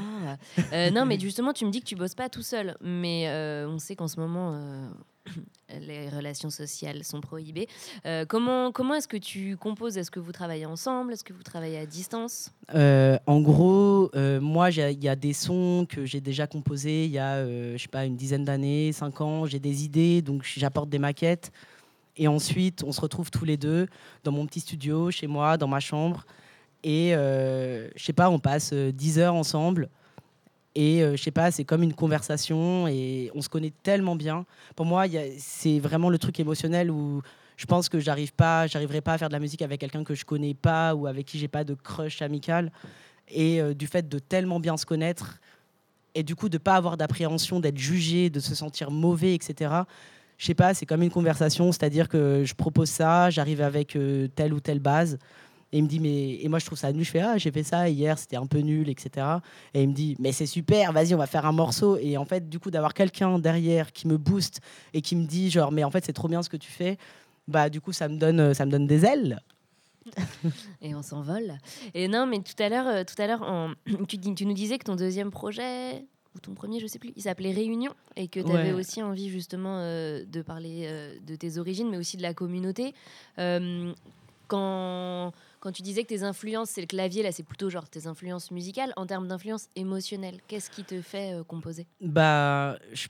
Euh, 0.73 0.91
non, 0.91 1.07
mais 1.07 1.19
justement, 1.19 1.53
tu 1.53 1.65
me 1.65 1.71
dis 1.71 1.81
que 1.81 1.87
tu 1.87 1.97
bosses 1.97 2.15
pas 2.15 2.29
tout 2.29 2.43
seul, 2.43 2.77
mais 2.81 3.29
euh, 3.29 3.69
on 3.69 3.79
sait 3.79 3.97
qu'en 3.97 4.09
ce 4.09 4.21
moment, 4.21 4.53
euh, 4.55 4.89
les 5.81 6.09
relations 6.09 6.51
sociales 6.51 7.05
sont 7.05 7.21
prohibées. 7.21 7.69
Euh, 8.07 8.25
comment 8.27 8.73
comment 8.73 8.95
est-ce 8.95 9.09
que 9.09 9.17
tu 9.17 9.57
composes? 9.57 9.97
Est-ce 9.97 10.11
que 10.11 10.21
vous 10.21 10.33
travaillez 10.33 10.67
ensemble? 10.67 11.13
Est-ce 11.13 11.25
que 11.25 11.33
vous 11.33 11.43
travaillez 11.43 11.79
à 11.79 11.87
distance? 11.87 12.53
Euh, 12.75 13.19
en 13.27 13.41
gros, 13.41 14.11
euh, 14.15 14.41
moi, 14.41 14.71
il 14.71 15.05
y 15.05 15.09
a 15.09 15.17
des 15.17 15.33
sons 15.33 15.87
que 15.89 16.05
j'ai 16.05 16.21
déjà 16.21 16.47
composés 16.47 17.05
il 17.05 17.11
y 17.13 17.19
a, 17.19 17.45
je 17.45 17.79
sais 17.79 17.89
pas, 17.89 18.05
une 18.05 18.17
dizaine 18.17 18.45
d'années, 18.45 18.93
cinq 18.93 19.21
ans. 19.21 19.47
J'ai 19.47 19.61
des 19.61 19.85
idées, 19.85 20.23
donc 20.23 20.43
j'apporte 20.45 20.89
des 20.89 20.99
maquettes. 20.99 21.53
Et 22.17 22.29
ensuite, 22.29 22.83
on 22.85 22.93
se 22.93 23.01
retrouve 23.01 23.31
tous 23.31 23.45
les 23.45 23.57
deux 23.57 23.87
dans 24.25 24.33
mon 24.33 24.47
petit 24.47 24.61
studio, 24.61 25.11
chez 25.11 25.27
moi, 25.27 25.57
dans 25.57 25.69
ma 25.69 25.81
chambre. 25.81 26.27
Et 26.83 27.13
je 27.13 28.05
sais 28.05 28.13
pas, 28.13 28.31
on 28.31 28.39
passe 28.39 28.71
euh, 28.73 28.93
10 28.93 29.19
heures 29.19 29.35
ensemble. 29.35 29.89
Et 30.75 31.03
euh, 31.03 31.17
je 31.17 31.23
sais 31.23 31.31
pas, 31.31 31.51
c'est 31.51 31.65
comme 31.65 31.83
une 31.83 31.95
conversation 31.95 32.87
et 32.87 33.31
on 33.35 33.43
se 33.43 33.49
connaît 33.49 33.73
tellement 33.83 34.17
bien. 34.17 34.47
Pour 34.77 34.87
moi, 34.87 35.05
c'est 35.39 35.81
vraiment 35.81 36.11
le 36.11 36.19
truc 36.19 36.39
émotionnel 36.39 36.91
où 36.91 37.23
je 37.57 37.67
pense 37.67 37.89
que 37.89 37.99
j'arrive 37.99 38.33
pas, 38.33 38.67
j'arriverai 38.67 39.01
pas 39.01 39.15
à 39.15 39.19
faire 39.19 39.29
de 39.29 39.35
la 39.35 39.41
musique 39.41 39.63
avec 39.63 39.81
quelqu'un 39.81 40.05
que 40.05 40.15
je 40.15 40.25
connais 40.25 40.55
pas 40.55 40.95
ou 40.95 41.07
avec 41.07 41.27
qui 41.27 41.39
j'ai 41.39 41.49
pas 41.49 41.65
de 41.65 41.75
crush 41.75 42.23
amical. 42.23 42.71
Et 43.29 43.61
euh, 43.61 43.75
du 43.75 43.87
fait 43.87 44.09
de 44.09 44.19
tellement 44.19 44.61
bien 44.61 44.77
se 44.77 44.87
connaître 44.87 45.41
et 46.15 46.23
du 46.23 46.35
coup 46.35 46.49
de 46.49 46.59
pas 46.59 46.77
avoir 46.77 46.97
d'appréhension, 46.97 47.61
d'être 47.61 47.79
jugé, 47.79 48.31
de 48.31 48.41
se 48.41 48.55
sentir 48.55 48.91
mauvais, 48.91 49.35
etc. 49.35 49.75
Je 50.39 50.47
sais 50.47 50.55
pas, 50.55 50.73
c'est 50.73 50.87
comme 50.87 51.03
une 51.03 51.11
conversation, 51.11 51.71
c'est-à-dire 51.71 52.09
que 52.09 52.45
je 52.45 52.55
propose 52.55 52.89
ça, 52.89 53.29
j'arrive 53.31 53.61
avec 53.61 53.95
euh, 53.95 54.29
telle 54.35 54.55
ou 54.55 54.61
telle 54.61 54.81
base. 54.81 55.19
Et 55.73 55.79
il 55.79 55.85
me 55.85 55.89
dit, 55.89 56.01
mais. 56.01 56.43
Et 56.43 56.49
moi, 56.49 56.59
je 56.59 56.67
trouve 56.67 56.79
ça 56.79 56.93
nul. 56.93 57.05
Je 57.05 57.11
fais, 57.11 57.21
ah, 57.21 57.39
j'ai 57.39 57.51
fait 57.53 57.63
ça 57.63 57.89
hier, 57.89 58.19
c'était 58.19 58.37
un 58.37 58.47
peu 58.47 58.59
nul, 58.59 58.89
etc. 58.89 59.27
Et 59.75 59.83
il 59.83 59.89
me 59.89 59.95
dit, 59.95 60.17
mais 60.19 60.33
c'est 60.33 60.47
super, 60.47 60.93
vas-y, 60.93 61.15
on 61.15 61.19
va 61.19 61.27
faire 61.27 61.47
un 61.47 61.53
morceau. 61.53 61.97
Et 61.97 62.17
en 62.17 62.25
fait, 62.25 62.49
du 62.49 62.59
coup, 62.59 62.71
d'avoir 62.71 62.93
quelqu'un 62.95 63.39
derrière 63.39 63.93
qui 63.93 64.09
me 64.09 64.17
booste 64.19 64.61
et 64.95 65.01
qui 65.01 65.15
me 65.17 65.27
dit, 65.27 65.51
genre, 65.51 65.71
mais 65.73 65.85
en 65.85 65.91
fait, 65.91 66.05
c'est 66.05 66.13
trop 66.13 66.27
bien 66.29 66.43
ce 66.43 66.49
que 66.49 66.57
tu 66.57 66.71
fais, 66.71 66.99
bah, 67.47 67.69
du 67.71 67.81
coup, 67.81 67.93
ça 67.93 68.09
me 68.09 68.17
donne, 68.17 68.53
ça 68.55 68.67
me 68.67 68.71
donne 68.71 68.87
des 68.87 69.05
ailes. 69.05 69.41
Et 70.83 70.95
on 70.95 71.03
s'envole. 71.03 71.59
Et 71.95 72.09
non, 72.09 72.27
mais 72.27 72.39
tout 72.41 72.61
à 72.61 72.69
l'heure, 72.69 72.87
euh, 72.89 73.05
tout 73.05 73.21
à 73.23 73.27
l'heure, 73.27 73.43
en- 73.43 73.71
tu, 74.09 74.19
nous 74.45 74.53
disais 74.55 74.79
que 74.79 74.85
ton 74.85 74.97
deuxième 74.97 75.31
projet 75.31 76.05
ou 76.35 76.39
ton 76.41 76.55
premier, 76.55 76.81
je 76.81 76.87
sais 76.87 76.99
plus, 76.99 77.13
il 77.17 77.23
s'appelait 77.23 77.53
Réunion 77.53 77.93
et 78.17 78.29
que 78.29 78.41
tu 78.41 78.51
avais 78.51 78.73
Ouais. 78.73 78.79
aussi 78.81 79.03
envie 79.03 79.29
justement 79.29 79.79
euh, 79.79 80.25
de 80.27 80.43
parler 80.43 80.85
euh, 80.87 81.15
de 81.27 81.37
tes 81.37 81.59
origines, 81.59 81.91
mais 81.91 81.97
aussi 81.99 82.17
de 82.17 82.23
la 82.23 82.35
communauté. 82.35 82.95
Euh, 83.39 83.93
quand, 84.49 85.33
quand 85.61 85.73
tu 85.73 85.83
disais 85.83 86.03
que 86.03 86.09
tes 86.09 86.23
influences, 86.23 86.71
c'est 86.71 86.81
le 86.81 86.87
clavier, 86.87 87.23
là, 87.23 87.33
c'est 87.33 87.43
plutôt 87.43 87.71
genre 87.71 87.89
tes 87.89 88.07
influences 88.07 88.51
musicales. 88.51 88.93
En 88.97 89.07
termes 89.07 89.29
d'influence 89.29 89.69
émotionnelle, 89.77 90.41
qu'est-ce 90.49 90.71
qui 90.71 90.85
te 90.85 91.01
fait 91.03 91.35
euh, 91.35 91.45
composer? 91.45 91.87
Bah, 92.01 92.79
je, 92.93 93.09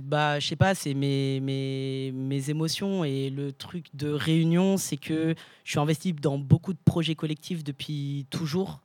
bah, 0.00 0.40
je 0.40 0.48
sais 0.48 0.56
pas, 0.56 0.74
c'est 0.74 0.94
mes, 0.94 1.40
mes, 1.40 2.12
mes 2.12 2.50
émotions 2.50 3.04
et 3.04 3.28
le 3.28 3.52
truc 3.52 3.86
de 3.94 4.10
réunion, 4.10 4.78
c'est 4.78 4.96
que 4.96 5.34
je 5.64 5.70
suis 5.70 5.78
investi 5.78 6.14
dans 6.14 6.38
beaucoup 6.38 6.72
de 6.72 6.78
projets 6.84 7.14
collectifs 7.14 7.62
depuis 7.62 8.26
toujours. 8.30 8.80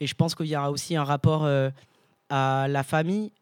Et 0.00 0.06
je 0.06 0.14
pense 0.14 0.34
qu'il 0.34 0.46
y 0.46 0.54
a 0.54 0.70
aussi 0.70 0.96
un 0.96 1.04
rapport 1.04 1.44
euh, 1.44 1.70
à 2.28 2.66
la 2.68 2.82
famille. 2.82 3.32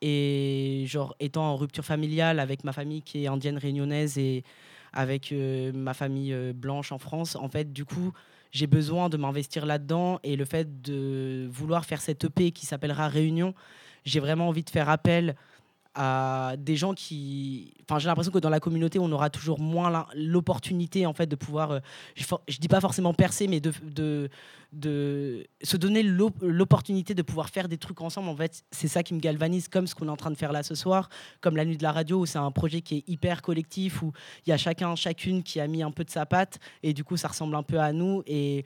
Et 0.00 0.84
genre, 0.86 1.16
étant 1.18 1.44
en 1.44 1.56
rupture 1.56 1.84
familiale 1.84 2.38
avec 2.38 2.62
ma 2.62 2.72
famille 2.72 3.02
qui 3.02 3.24
est 3.24 3.26
indienne 3.26 3.58
réunionnaise 3.58 4.16
et 4.16 4.44
avec 4.98 5.30
euh, 5.30 5.70
ma 5.72 5.94
famille 5.94 6.32
euh, 6.32 6.52
blanche 6.52 6.90
en 6.90 6.98
France, 6.98 7.36
en 7.36 7.48
fait, 7.48 7.72
du 7.72 7.84
coup, 7.84 8.12
j'ai 8.50 8.66
besoin 8.66 9.08
de 9.08 9.16
m'investir 9.16 9.64
là-dedans. 9.64 10.18
Et 10.24 10.34
le 10.34 10.44
fait 10.44 10.82
de 10.82 11.46
vouloir 11.48 11.84
faire 11.84 12.00
cette 12.00 12.24
EP 12.24 12.50
qui 12.50 12.66
s'appellera 12.66 13.06
Réunion, 13.06 13.54
j'ai 14.04 14.18
vraiment 14.18 14.48
envie 14.48 14.64
de 14.64 14.70
faire 14.70 14.88
appel 14.88 15.36
à 16.00 16.54
des 16.56 16.76
gens 16.76 16.94
qui. 16.94 17.74
Enfin, 17.82 17.98
j'ai 17.98 18.06
l'impression 18.06 18.30
que 18.30 18.38
dans 18.38 18.50
la 18.50 18.60
communauté, 18.60 19.00
on 19.00 19.10
aura 19.10 19.30
toujours 19.30 19.58
moins 19.58 20.06
l'opportunité 20.14 21.04
en 21.06 21.12
fait 21.12 21.26
de 21.26 21.34
pouvoir. 21.36 21.72
euh, 21.72 21.80
je, 22.14 22.24
je 22.46 22.58
dis 22.58 22.68
pas 22.68 22.80
forcément 22.80 23.12
percer, 23.14 23.48
mais 23.48 23.58
de, 23.58 23.72
de, 23.82 24.28
de 24.72 25.44
se 25.62 25.76
donner 25.76 26.04
l'op- 26.04 26.40
l'opportunité 26.40 27.14
de 27.14 27.22
pouvoir 27.22 27.50
faire 27.50 27.68
des 27.68 27.78
trucs 27.78 28.00
ensemble. 28.00 28.28
En 28.28 28.36
fait, 28.36 28.62
c'est 28.70 28.86
ça 28.86 29.02
qui 29.02 29.12
me 29.14 29.20
galvanise, 29.20 29.66
comme 29.66 29.88
ce 29.88 29.94
qu'on 29.96 30.06
est 30.06 30.10
en 30.10 30.16
train 30.16 30.30
de 30.30 30.36
faire 30.36 30.52
là 30.52 30.62
ce 30.62 30.76
soir, 30.76 31.08
comme 31.40 31.56
la 31.56 31.64
nuit 31.64 31.76
de 31.76 31.82
la 31.82 31.92
radio, 31.92 32.20
où 32.20 32.26
c'est 32.26 32.38
un 32.38 32.52
projet 32.52 32.80
qui 32.80 32.98
est 32.98 33.08
hyper 33.08 33.42
collectif, 33.42 34.02
où 34.02 34.12
il 34.46 34.50
y 34.50 34.52
a 34.52 34.56
chacun, 34.56 34.94
chacune 34.94 35.42
qui 35.42 35.58
a 35.58 35.66
mis 35.66 35.82
un 35.82 35.90
peu 35.90 36.04
de 36.04 36.10
sa 36.10 36.24
patte, 36.26 36.60
et 36.84 36.92
du 36.92 37.02
coup, 37.02 37.16
ça 37.16 37.28
ressemble 37.28 37.56
un 37.56 37.64
peu 37.64 37.80
à 37.80 37.92
nous. 37.92 38.22
Et 38.26 38.64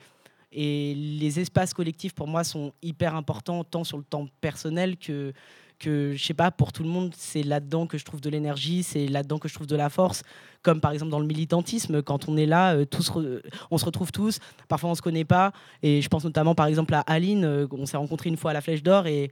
et 0.55 0.93
les 0.93 1.39
espaces 1.39 1.73
collectifs, 1.73 2.13
pour 2.13 2.27
moi, 2.27 2.43
sont 2.43 2.73
hyper 2.83 3.15
importants, 3.15 3.63
tant 3.63 3.83
sur 3.83 3.97
le 3.97 4.03
temps 4.03 4.27
personnel 4.39 4.97
que, 4.97 5.33
que 5.79 6.13
je 6.15 6.23
sais 6.23 6.33
pas, 6.33 6.51
pour 6.51 6.71
tout 6.71 6.83
le 6.83 6.89
monde, 6.89 7.13
c'est 7.17 7.43
là-dedans 7.43 7.87
que 7.87 7.97
je 7.97 8.05
trouve 8.05 8.21
de 8.21 8.29
l'énergie, 8.29 8.83
c'est 8.83 9.07
là-dedans 9.07 9.37
que 9.39 9.47
je 9.47 9.53
trouve 9.53 9.67
de 9.67 9.75
la 9.75 9.89
force. 9.89 10.23
Comme 10.61 10.79
par 10.81 10.91
exemple 10.91 11.11
dans 11.11 11.19
le 11.19 11.25
militantisme, 11.25 12.01
quand 12.01 12.29
on 12.29 12.37
est 12.37 12.45
là, 12.45 12.73
euh, 12.75 12.85
tous 12.85 13.09
re- 13.11 13.41
on 13.71 13.77
se 13.77 13.85
retrouve 13.85 14.11
tous, 14.11 14.39
parfois 14.67 14.89
on 14.91 14.95
se 14.95 15.01
connaît 15.01 15.25
pas. 15.25 15.51
Et 15.81 16.01
je 16.01 16.07
pense 16.09 16.23
notamment 16.23 16.55
par 16.55 16.67
exemple 16.67 16.93
à 16.93 17.01
Aline, 17.01 17.43
euh, 17.45 17.67
on 17.71 17.85
s'est 17.85 17.97
rencontrés 17.97 18.29
une 18.29 18.37
fois 18.37 18.51
à 18.51 18.53
la 18.53 18.61
Flèche 18.61 18.83
d'Or 18.83 19.07
et. 19.07 19.31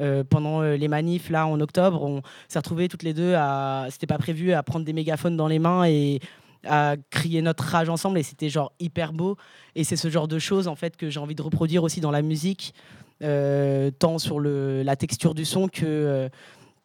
euh, 0.00 0.24
pendant 0.24 0.62
euh, 0.62 0.76
les 0.76 0.88
manifs 0.88 1.28
là 1.28 1.46
en 1.46 1.60
octobre, 1.60 2.02
on 2.02 2.22
s'est 2.48 2.58
retrouvés 2.58 2.88
toutes 2.88 3.02
les 3.02 3.12
deux 3.12 3.34
à, 3.36 3.88
c'était 3.90 4.06
pas 4.06 4.16
prévu, 4.16 4.52
à 4.54 4.62
prendre 4.62 4.86
des 4.86 4.94
mégaphones 4.94 5.36
dans 5.36 5.48
les 5.48 5.58
mains 5.58 5.84
et 5.84 6.18
à 6.64 6.94
crier 7.10 7.42
notre 7.42 7.62
rage 7.64 7.90
ensemble 7.90 8.18
et 8.18 8.22
c'était 8.22 8.48
genre 8.48 8.72
hyper 8.80 9.12
beau 9.12 9.36
et 9.74 9.84
c'est 9.84 9.96
ce 9.96 10.08
genre 10.08 10.28
de 10.28 10.38
choses 10.38 10.66
en 10.66 10.76
fait 10.76 10.96
que 10.96 11.10
j'ai 11.10 11.20
envie 11.20 11.34
de 11.34 11.42
reproduire 11.42 11.82
aussi 11.82 12.00
dans 12.00 12.10
la 12.10 12.22
musique 12.22 12.72
euh, 12.72 13.01
tant 13.98 14.18
sur 14.18 14.40
la 14.40 14.96
texture 14.96 15.34
du 15.34 15.44
son 15.44 15.68
que 15.68 16.28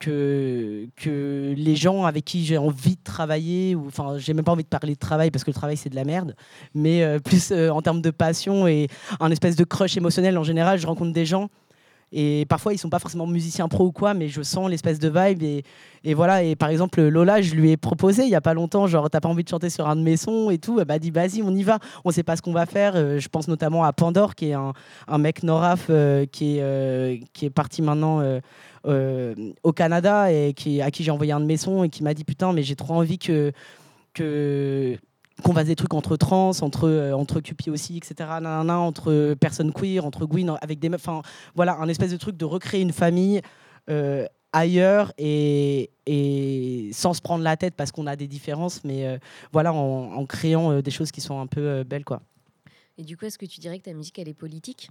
euh, 0.08 0.86
que, 0.96 1.53
les 1.58 1.75
gens 1.75 2.06
avec 2.06 2.24
qui 2.25 2.46
j'ai 2.46 2.58
envie 2.58 2.96
de 2.96 3.03
travailler, 3.03 3.75
ou 3.75 3.88
enfin, 3.88 4.17
j'ai 4.17 4.34
même 4.34 4.46
pas 4.46 4.51
envie 4.51 4.63
de 4.63 4.70
parler 4.70 4.94
de 4.94 5.00
travail 5.00 5.32
parce 5.32 5.44
que 5.44 5.50
le 5.50 5.56
travail 5.56 5.77
c'est 5.77 5.89
de 5.89 5.96
la 5.96 6.03
merde, 6.03 6.36
mais 6.75 7.03
euh, 7.03 7.20
plus 7.20 7.51
euh, 7.51 7.70
en 7.70 7.82
termes 7.82 8.01
de 8.01 8.12
passion 8.12 8.67
et 8.67 8.88
un 9.20 9.32
espèce 9.32 9.56
de 9.56 9.63
crush 9.63 9.98
émotionnel 9.98 10.38
en 10.38 10.44
général, 10.44 10.77
je 10.77 10.86
rencontre 10.86 11.13
des 11.13 11.25
gens 11.25 11.50
et 12.12 12.46
parfois 12.48 12.74
ils 12.74 12.78
sont 12.78 12.90
pas 12.90 13.00
forcément 13.00 13.28
musiciens 13.28 13.68
pro 13.68 13.86
ou 13.88 13.92
quoi, 13.92 14.14
mais 14.14 14.30
je 14.30 14.42
sens 14.42 14.70
l'espèce 14.70 15.00
de 15.00 15.10
vibe 15.10 15.44
et, 15.44 16.14
voilà. 16.14 16.42
Et 16.42 16.56
par 16.56 16.70
exemple, 16.70 17.02
Lola, 17.02 17.42
je 17.42 17.54
lui 17.54 17.72
ai 17.72 17.78
proposé 17.78 18.24
il 18.24 18.30
y 18.30 18.36
a 18.36 18.42
pas 18.42 18.54
longtemps, 18.54 18.88
genre 18.88 19.10
t'as 19.10 19.20
pas 19.20 19.28
envie 19.28 19.44
de 19.44 19.50
chanter 19.50 19.70
sur 19.70 19.90
un 19.90 19.96
de 19.98 20.02
mes 20.02 20.16
sons 20.16 20.50
et 20.50 20.58
tout, 20.58 20.80
elle 20.80 20.88
m'a 20.88 21.00
dit 21.00 21.12
vas-y, 21.12 21.42
on 21.42 21.54
y 21.54 21.64
va. 21.64 21.80
On 22.06 22.12
sait 22.12 22.24
pas 22.24 22.38
ce 22.38 22.42
qu'on 22.42 22.54
va 22.54 22.66
faire. 22.66 22.94
Euh, 22.96 23.20
je 23.20 23.28
pense 23.28 23.50
notamment 23.50 23.84
à 23.84 23.92
Pandore, 23.92 24.36
qui 24.36 24.50
est 24.50 24.54
un, 24.54 24.74
mec 25.18 25.44
Noraf 25.44 25.88
euh, 25.90 26.26
qui, 26.26 26.58
est, 26.58 26.62
euh, 26.62 27.18
qui 27.34 27.46
est 27.46 27.50
parti 27.50 27.82
maintenant 27.82 28.22
au 28.86 29.74
Canada 29.74 30.32
et 30.32 30.54
qui, 30.54 30.82
à 30.82 30.92
qui 30.92 31.04
j'ai 31.04 31.12
envoyé 31.12 31.34
un 31.34 31.42
de 31.42 31.46
mes 31.46 31.58
sons 31.58 31.84
et 31.84 31.90
qui 31.90 32.04
m'a 32.04 32.14
dit 32.14 32.24
putain, 32.24 32.54
mais 32.54 32.64
j'ai 32.64 32.76
trop 32.76 32.94
envie 32.94 33.20
que. 33.20 33.52
que 34.14 34.98
qu'on 35.44 35.53
fasse 35.53 35.67
des 35.67 35.75
trucs 35.75 35.94
entre 35.94 36.17
trans, 36.17 36.51
entre, 36.62 36.88
euh, 36.89 37.13
entre 37.13 37.39
Cupi 37.41 37.70
aussi, 37.70 37.98
etc., 37.98 38.15
nanana, 38.41 38.79
entre 38.79 39.36
personnes 39.39 39.72
queer, 39.72 40.06
entre 40.06 40.25
Gwyn, 40.25 40.58
avec 40.62 40.79
des 40.79 40.89
meufs, 40.89 41.08
enfin, 41.08 41.22
voilà, 41.56 41.77
un 41.77 41.88
espèce 41.88 42.12
de 42.12 42.17
truc 42.17 42.38
de 42.38 42.46
recréer 42.46 42.82
une 42.82 42.91
famille 42.91 43.41
euh, 43.89 44.25
ailleurs 44.53 45.13
et, 45.17 45.91
et 46.08 46.89
sans 46.94 47.13
se 47.13 47.22
prendre 47.22 47.44
la 47.44 47.56
tête 47.58 47.75
parce 47.75 47.91
qu'on 47.91 48.08
a 48.08 48.15
des 48.15 48.27
différences, 48.27 48.84
mais 48.84 49.06
euh, 49.06 49.17
voilà, 49.51 49.74
en, 49.74 50.13
en 50.13 50.25
créant 50.25 50.72
euh, 50.72 50.82
des 50.82 50.91
choses 50.91 51.12
qui 51.12 51.22
sont 51.22 51.39
un 51.39 51.48
peu 51.48 51.84
belles, 51.84 52.06
quoi. 52.06 52.22
Et 52.98 53.03
du 53.03 53.15
coup, 53.15 53.25
est-ce 53.25 53.38
que 53.38 53.46
tu 53.46 53.60
dirais 53.60 53.77
que 53.77 53.84
ta 53.84 53.94
musique, 53.94 54.17
elle 54.17 54.27
est 54.29 54.34
politique? 54.34 54.89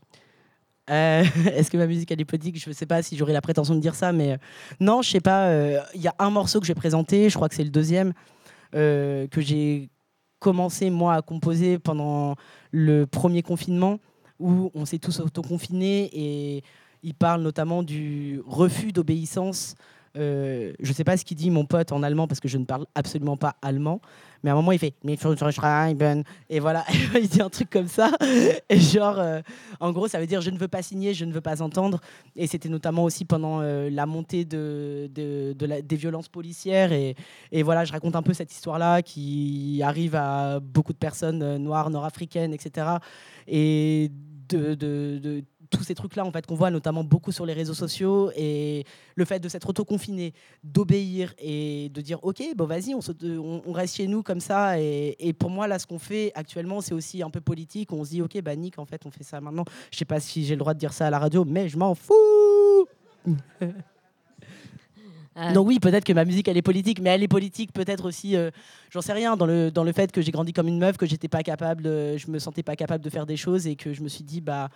Euh, 0.89 1.25
Est-ce 1.57 1.69
que 1.69 1.77
ma 1.77 1.89
musique 1.89 2.13
elle 2.13 2.21
est 2.21 2.25
politique? 2.25 2.63
Je 2.63 2.69
ne 2.69 2.75
sais 2.75 2.87
pas 2.87 3.03
si 3.03 3.17
j'aurais 3.17 3.33
la 3.33 3.41
prétention 3.41 3.75
de 3.75 3.81
dire 3.81 3.97
ça, 3.97 4.13
mais 4.13 4.33
euh, 4.35 4.37
non, 4.79 5.03
je 5.03 5.11
sais 5.11 5.21
pas. 5.21 5.49
euh, 5.49 5.81
Il 5.97 6.01
y 6.01 6.07
a 6.07 6.15
un 6.21 6.31
morceau 6.31 6.61
que 6.61 6.67
j'ai 6.67 6.77
présenté, 6.77 7.29
je 7.29 7.35
crois 7.35 7.49
que 7.49 7.57
c'est 7.57 7.65
le 7.65 7.71
deuxième, 7.71 8.13
que 8.73 9.29
j'ai 9.39 9.89
commencé 10.39 10.91
moi 10.91 11.15
à 11.15 11.23
composer 11.23 11.79
pendant 11.79 12.35
le 12.71 13.07
premier 13.07 13.43
confinement, 13.43 13.99
où 14.39 14.71
on 14.75 14.85
s'est 14.85 14.99
tous 14.99 15.21
autoconfinés 15.21 16.11
et 16.13 16.63
il 17.03 17.15
parle 17.15 17.43
notamment 17.43 17.83
du 17.83 18.41
refus 18.47 18.93
d'obéissance 18.93 19.75
euh, 20.17 20.73
je 20.81 20.93
sais 20.93 21.05
pas 21.05 21.17
ce 21.17 21.25
qu'il 21.25 21.37
dit 21.37 21.51
mon 21.51 21.65
pote 21.65 21.93
en 21.93 22.03
allemand 22.03 22.27
parce 22.27 22.41
que 22.41 22.49
je 22.49 22.59
ne 22.59 22.65
parle 22.65 22.87
absolument 22.95 23.37
pas 23.37 23.57
allemand, 23.63 24.01
mais 24.43 24.51
à 24.51 24.53
un 24.53 24.57
moment 24.57 24.73
il 24.73 24.79
fait 24.79 24.95
et 26.49 26.61
voilà, 26.61 26.85
il 27.15 27.29
dit 27.29 27.43
un 27.43 27.49
truc 27.51 27.71
comme 27.71 27.89
ça. 27.89 28.11
Et 28.69 28.79
genre 28.79 29.19
euh, 29.19 29.41
en 29.81 29.93
gros 29.93 30.09
ça 30.09 30.19
veut 30.21 30.27
dire 30.27 30.41
je 30.41 30.51
ne 30.51 30.59
veux 30.59 30.69
pas 30.69 30.83
signer, 30.83 31.15
je 31.15 31.25
ne 31.25 31.33
veux 31.33 31.41
pas 31.41 31.63
entendre 31.63 32.01
et 32.35 32.47
c'était 32.47 32.69
notamment 32.69 33.05
aussi 33.05 33.25
pendant 33.25 33.61
euh, 33.61 33.91
la 33.91 34.07
montée 34.07 34.45
de, 34.45 35.09
des 35.13 35.97
violences 35.97 36.29
policières. 36.29 36.93
Et, 36.93 37.17
voilà 37.63 37.85
je 37.85 37.93
raconte 37.93 38.17
un 38.17 38.23
peu 38.23 38.35
cette 38.35 38.53
histoire 38.53 38.79
là 38.79 39.03
qui 39.03 39.81
arrive 39.83 40.15
à 40.15 40.61
beaucoup 40.61 40.93
de 40.93 40.99
personnes 40.99 41.43
euh, 41.43 41.59
noires, 41.59 41.91
nord-africaines, 41.91 42.53
etc. 42.53 42.87
Et 43.49 44.11
de 44.49 44.75
tous 45.71 45.83
ces 45.85 45.95
trucs-là 45.95 46.25
en 46.25 46.31
fait 46.33 46.47
qu'on 46.47 46.55
voit 46.55 46.71
notamment 46.71 47.05
beaucoup 47.05 47.33
sur 47.33 47.47
les 47.47 47.53
réseaux 47.53 47.75
sociaux 47.75 48.31
et 48.37 48.85
le 49.15 49.25
fait 49.25 49.39
de 49.41 49.49
s'être 49.49 49.69
auto-confiné, 49.69 50.33
d'obéir 50.65 51.35
et 51.39 51.89
de 51.93 52.01
dire 52.01 52.19
ok 52.23 52.43
bon 52.57 52.67
vas-y 52.67 52.95
on, 52.95 53.01
se- 53.01 53.13
on, 53.39 53.63
on 53.67 53.73
reste 53.73 53.97
chez 53.97 54.07
nous 54.07 54.23
comme 54.23 54.41
ça 54.41 54.81
et, 54.81 55.17
et 55.19 55.33
pour 55.33 55.51
moi 55.51 55.67
là 55.69 55.79
ce 55.79 55.87
qu'on 55.87 55.99
fait 55.99 56.33
actuellement 56.35 56.81
c'est 56.81 56.95
aussi 56.95 57.23
un 57.23 57.31
peu 57.31 57.41
politique. 57.41 57.93
On 57.93 58.05
se 58.05 58.11
dit 58.11 58.23
ok 58.23 58.41
bah 58.43 58.55
Nick 58.57 58.79
en 58.79 58.85
fait 58.87 59.03
on 59.07 59.11
fait 59.11 59.25
ça 59.25 59.41
maintenant. 59.41 59.65
Je 59.91 59.99
sais 59.99 60.05
pas 60.05 60.21
si 60.21 60.45
j'ai 60.45 60.55
le 60.55 60.59
droit 60.61 60.75
de 60.75 60.79
dire 60.79 60.93
ça 60.93 61.07
à 61.07 61.11
la 61.11 61.19
radio 61.19 61.45
mais 61.45 61.69
je 61.69 61.77
m'en 61.79 61.95
fous. 61.95 62.87
Ah, 65.35 65.53
donc 65.55 65.67
oui, 65.67 65.79
peut-être 65.81 66.05
que 66.05 66.13
ma 66.13 66.25
musique 66.25 66.49
elle 66.49 66.57
est 66.57 66.63
politique, 66.63 67.01
mais 67.01 67.11
elle 67.11 67.23
est 67.23 67.29
politique 67.29 67.73
peut-être 67.73 68.07
aussi, 68.07 68.37
euh, 68.37 68.51
j'en 68.91 69.01
sais 69.03 69.13
rien, 69.13 69.37
dans 69.37 69.47
le, 69.47 69.71
dans 69.71 69.85
le 69.85 69.93
fait 69.93 70.11
que 70.13 70.21
j'ai 70.23 70.31
grandi 70.31 70.53
comme 70.53 70.69
une 70.69 70.79
meuf, 70.79 70.97
que 70.97 71.07
j'étais 71.07 71.29
pas 71.29 71.43
capable, 71.43 71.85
je 71.85 72.31
me 72.31 72.39
sentais 72.39 72.63
pas 72.63 72.77
capable 72.77 73.05
de 73.05 73.11
faire 73.11 73.27
des 73.27 73.37
choses 73.37 73.67
et 73.67 73.77
que 73.77 73.93
je 73.93 74.03
me 74.03 74.09
suis 74.09 74.25
dit 74.25 74.41
bah 74.41 74.71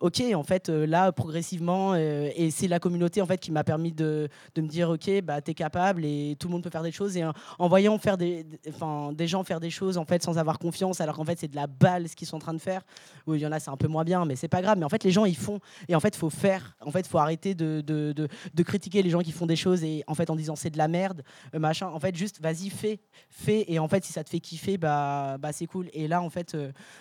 ok 0.00 0.22
en 0.34 0.42
fait 0.42 0.68
euh, 0.68 0.86
là 0.86 1.12
progressivement 1.12 1.92
euh, 1.94 2.30
et 2.34 2.50
c'est 2.50 2.68
la 2.68 2.78
communauté 2.78 3.22
en 3.22 3.26
fait 3.26 3.38
qui 3.38 3.50
m'a 3.50 3.64
permis 3.64 3.92
de, 3.92 4.28
me 4.56 4.66
dire 4.66 4.90
ok 4.90 5.22
bah 5.22 5.40
t'es 5.40 5.54
capable 5.54 6.04
et 6.04 6.36
tout 6.38 6.48
le 6.48 6.52
monde 6.52 6.62
peut 6.62 6.70
faire 6.70 6.82
des 6.82 6.92
choses. 6.92 7.16
Et 7.16 7.24
en, 7.24 7.68
voyant 7.68 7.98
faire 7.98 8.16
des 8.16 8.46
enfin 8.68 9.12
des 9.12 9.26
gens 9.26 9.44
faire 9.44 9.60
des 9.60 9.70
choses 9.70 9.98
en 9.98 10.04
fait 10.04 10.22
sans 10.22 10.38
avoir 10.38 10.58
confiance 10.58 11.00
alors 11.00 11.16
qu'en 11.16 11.24
fait 11.24 11.38
c'est 11.38 11.48
de 11.48 11.56
la 11.56 11.66
balle 11.66 12.08
ce 12.08 12.16
qu'ils 12.16 12.26
sont 12.26 12.36
en 12.36 12.40
train 12.40 12.54
de 12.54 12.60
faire. 12.60 12.82
Ou 13.26 13.34
il 13.34 13.40
y 13.40 13.46
en 13.46 13.52
a 13.52 13.60
c'est 13.60 13.70
un 13.70 13.76
peu 13.76 13.88
moins 13.88 14.04
bien 14.04 14.24
mais 14.24 14.36
c'est 14.36 14.48
pas 14.48 14.62
grave. 14.62 14.78
Mais 14.78 14.84
en 14.84 14.88
fait 14.88 15.04
les 15.04 15.10
gens 15.10 15.24
ils 15.24 15.36
font. 15.36 15.60
Et 15.88 15.94
en 15.94 16.00
fait 16.00 16.16
faut 16.16 16.30
faire. 16.30 16.76
En 16.84 16.90
fait 16.90 17.06
faut 17.06 17.18
arrêter 17.18 17.54
de, 17.54 18.28
critiquer 18.62 19.02
les 19.02 19.10
gens 19.10 19.20
qui 19.20 19.32
font 19.32 19.46
des 19.46 19.56
choses 19.56 19.82
et 19.82 20.04
en 20.06 20.14
fait 20.14 20.30
en 20.30 20.36
disant 20.36 20.56
c'est 20.56 20.70
de 20.70 20.78
la 20.78 20.88
merde 20.88 21.22
euh, 21.54 21.58
machin. 21.58 21.88
En 21.88 22.00
fait 22.00 22.14
juste 22.16 22.40
vas-y 22.40 22.70
fais. 22.70 23.00
Fais. 23.30 23.64
Et 23.68 23.78
en 23.78 23.88
fait 23.88 24.04
si 24.04 24.12
ça 24.12 24.24
te 24.24 24.30
fait 24.30 24.40
kiffer 24.40 24.78
bah 24.78 25.38
bah 25.38 25.52
c'est 25.52 25.66
cool. 25.66 25.88
Et 25.92 26.08
là 26.08 26.22
en 26.22 26.30
fait 26.30 26.56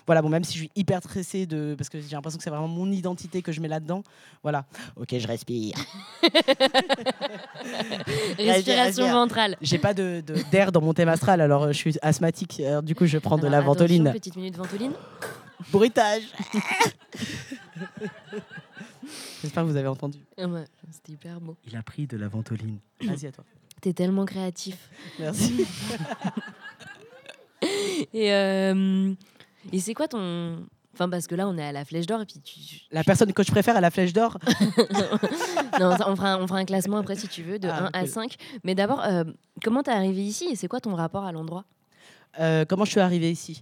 voilà. 0.06 0.22
Bon 0.22 0.30
même 0.30 0.44
si 0.44 0.54
je 0.54 0.60
suis 0.60 0.72
hyper 0.76 1.00
stressé 1.00 1.46
de 1.46 1.76
parce 1.78 1.90
que 1.90 2.00
j'ai 2.00 2.16
l'impression 2.16 2.38
que 2.38 2.44
c'est 2.44 2.50
vraiment 2.50 2.68
mon 2.68 2.87
identité 2.92 3.42
que 3.42 3.52
je 3.52 3.60
mets 3.62 3.68
là-dedans 3.68 4.04
voilà 4.44 4.66
ok 4.96 5.16
je 5.18 5.28
respire 5.28 5.76
Respiration 8.38 9.04
respire. 9.04 9.14
ventrale. 9.14 9.58
j'ai 9.62 9.78
pas 9.78 9.94
de 9.94 10.22
de- 10.26 10.36
d'air 10.52 10.72
dans 10.72 10.82
mon 10.82 10.94
thème 10.94 11.10
astral 11.10 11.42
alors 11.42 11.64
euh, 11.64 11.68
je 11.72 11.78
suis 11.78 11.96
asthmatique 12.02 12.60
alors, 12.60 12.84
du 12.84 12.96
coup 12.96 13.06
je 13.06 13.18
prends 13.18 13.38
de 13.38 13.42
Alors, 13.48 13.52
la 13.52 13.58
attention, 13.60 13.74
ventoline 13.74 14.12
Petite 14.14 14.36
minute 14.36 14.56
ventoline. 14.58 14.94
bruitage 15.72 16.24
j'espère 19.42 19.64
que 19.64 19.70
vous 19.70 19.78
avez 19.78 19.88
entendu 19.88 20.20
Ah 20.38 20.46
ouais, 20.48 20.66
C'était 20.92 21.14
hyper 21.14 21.40
beau. 21.42 21.56
il 21.66 21.76
a 21.76 21.84
pris 21.84 22.08
de 22.08 22.18
la 22.18 22.28
ventoline 22.28 22.80
vas-y 23.02 23.28
à 23.28 23.32
toi 23.32 23.44
T'es 23.80 23.94
tellement 23.94 24.26
créatif. 24.26 24.90
merci 25.20 25.66
Et, 28.14 28.32
euh, 28.34 29.14
et 29.74 29.80
c'est 29.80 29.94
quoi 29.96 30.08
ton. 30.08 30.66
Enfin, 30.98 31.10
parce 31.10 31.28
que 31.28 31.36
là, 31.36 31.48
on 31.48 31.56
est 31.60 31.64
à 31.64 31.72
la 31.72 31.86
Flèche 31.86 32.08
d'Or 32.08 32.22
et 32.22 32.26
puis 32.26 32.40
tu. 32.40 32.56
la 32.92 33.04
personne 33.04 33.32
que 33.32 33.44
je 33.44 33.52
préfère 33.52 33.78
à 33.78 33.82
la 33.82 33.92
flèche 33.92 34.14
d'or 34.14 34.38
Non, 35.80 35.96
on 36.08 36.16
fera, 36.16 36.34
un, 36.34 36.42
on 36.42 36.48
fera 36.48 36.58
un 36.60 36.66
classement 36.66 36.98
après 36.98 37.16
si 37.16 37.28
tu 37.28 37.44
veux, 37.44 37.60
de 37.60 37.68
Ah, 37.68 37.90
1 37.94 38.00
à 38.00 38.04
ok. 38.04 38.08
5. 38.10 38.36
Mais 38.64 38.74
d'abord, 38.74 39.04
euh, 39.04 39.24
comment 39.64 39.84
t'es 39.84 39.92
arrivé 39.92 40.24
ici 40.24 40.46
et 40.52 40.56
c'est 40.56 40.68
quoi 40.68 40.80
ton 40.80 40.96
rapport 40.96 41.24
à 41.26 41.32
l'endroit? 41.32 41.66
Euh, 42.40 42.66
comment 42.68 42.84
je 42.86 42.92
suis 42.92 43.00
arrivé 43.00 43.32
ici? 43.32 43.62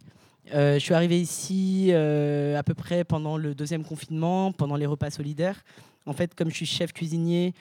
Euh, 0.54 0.76
Je 0.76 0.80
suis 0.80 0.94
arrivé 0.94 1.20
ici 1.20 1.90
euh, 1.92 2.58
à 2.58 2.64
peu 2.64 2.74
près 2.74 3.04
pendant 3.04 3.36
le 3.38 3.54
deuxième 3.54 3.84
confinement, 3.84 4.52
pendant 4.54 4.76
les 4.78 4.86
repas 4.86 5.10
solidaires. 5.10 5.62
En 6.06 6.14
fait, 6.14 6.36
comme 6.36 6.50
je 6.50 6.56
suis 6.56 6.66
chef 6.66 6.94
cuisinier, 6.94 7.54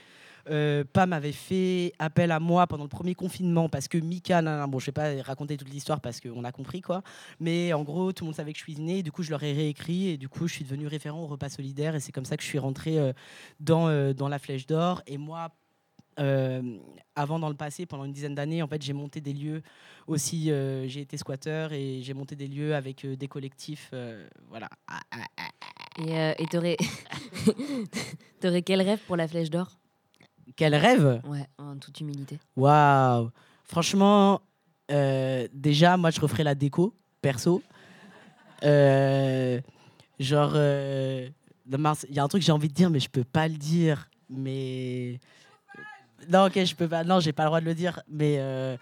euh, 0.50 0.84
Pam 0.92 1.12
avait 1.12 1.32
fait 1.32 1.92
appel 1.98 2.30
à 2.30 2.40
moi 2.40 2.66
pendant 2.66 2.84
le 2.84 2.88
premier 2.88 3.14
confinement 3.14 3.68
parce 3.68 3.88
que 3.88 3.98
Mika, 3.98 4.42
nan, 4.42 4.58
nan, 4.58 4.70
bon, 4.70 4.78
je 4.78 4.86
vais 4.86 4.92
pas 4.92 5.22
raconter 5.22 5.56
toute 5.56 5.68
l'histoire 5.68 6.00
parce 6.00 6.20
qu'on 6.20 6.44
a 6.44 6.52
compris 6.52 6.80
quoi, 6.80 7.02
mais 7.40 7.72
en 7.72 7.82
gros, 7.82 8.12
tout 8.12 8.24
le 8.24 8.26
monde 8.26 8.36
savait 8.36 8.52
que 8.52 8.58
je 8.58 8.64
cuisinais, 8.64 9.02
du 9.02 9.12
coup, 9.12 9.22
je 9.22 9.30
leur 9.30 9.42
ai 9.42 9.52
réécrit 9.52 10.08
et 10.08 10.16
du 10.16 10.28
coup, 10.28 10.46
je 10.46 10.54
suis 10.54 10.64
devenu 10.64 10.86
référent 10.86 11.22
au 11.22 11.26
repas 11.26 11.48
solidaire 11.48 11.94
et 11.94 12.00
c'est 12.00 12.12
comme 12.12 12.24
ça 12.24 12.36
que 12.36 12.42
je 12.42 12.48
suis 12.48 12.58
rentré 12.58 12.98
euh, 12.98 13.12
dans, 13.60 13.88
euh, 13.88 14.12
dans 14.12 14.28
la 14.28 14.38
Flèche 14.38 14.66
d'Or. 14.66 15.02
Et 15.06 15.18
moi, 15.18 15.50
euh, 16.18 16.78
avant, 17.16 17.38
dans 17.38 17.48
le 17.48 17.56
passé, 17.56 17.86
pendant 17.86 18.04
une 18.04 18.12
dizaine 18.12 18.34
d'années, 18.34 18.62
en 18.62 18.68
fait, 18.68 18.82
j'ai 18.82 18.92
monté 18.92 19.20
des 19.20 19.32
lieux 19.32 19.62
aussi. 20.06 20.46
j'ai 20.46 21.00
été 21.00 21.16
squatteur 21.16 21.72
et 21.72 22.00
j'ai 22.02 22.14
monté 22.14 22.36
des 22.36 22.46
lieux 22.46 22.74
avec 22.74 23.06
des 23.06 23.28
collectifs. 23.28 23.92
voilà. 24.48 24.68
Et 25.98 26.42
et 26.42 26.46
t'aurais. 26.46 26.76
t'aurais 28.40 28.62
quel 28.62 28.82
rêve 28.82 29.00
pour 29.06 29.16
la 29.16 29.26
Flèche 29.26 29.50
d'Or? 29.50 29.76
Quel 30.56 30.74
rêve 30.74 31.20
Ouais, 31.26 31.46
en 31.58 31.76
toute 31.76 32.00
humilité. 32.00 32.38
Waouh 32.56 33.30
Franchement, 33.64 34.40
euh, 34.90 35.48
déjà, 35.52 35.96
moi, 35.96 36.10
je 36.10 36.20
referais 36.20 36.44
la 36.44 36.54
déco, 36.54 36.94
perso. 37.22 37.62
Euh, 38.62 39.60
genre, 40.18 40.52
euh, 40.54 41.28
il 41.66 42.14
y 42.14 42.18
a 42.18 42.24
un 42.24 42.28
truc 42.28 42.42
que 42.42 42.46
j'ai 42.46 42.52
envie 42.52 42.68
de 42.68 42.74
dire, 42.74 42.90
mais 42.90 43.00
je 43.00 43.08
peux 43.08 43.24
pas 43.24 43.48
le 43.48 43.54
dire. 43.54 44.08
Mais 44.28 45.20
non, 46.30 46.46
ok, 46.46 46.64
je 46.64 46.74
peux 46.74 46.88
pas. 46.88 47.04
Non, 47.04 47.20
j'ai 47.20 47.32
pas 47.32 47.44
le 47.44 47.48
droit 47.48 47.60
de 47.60 47.66
le 47.66 47.74
dire. 47.74 48.00
Mais 48.08 48.36
euh, 48.38 48.76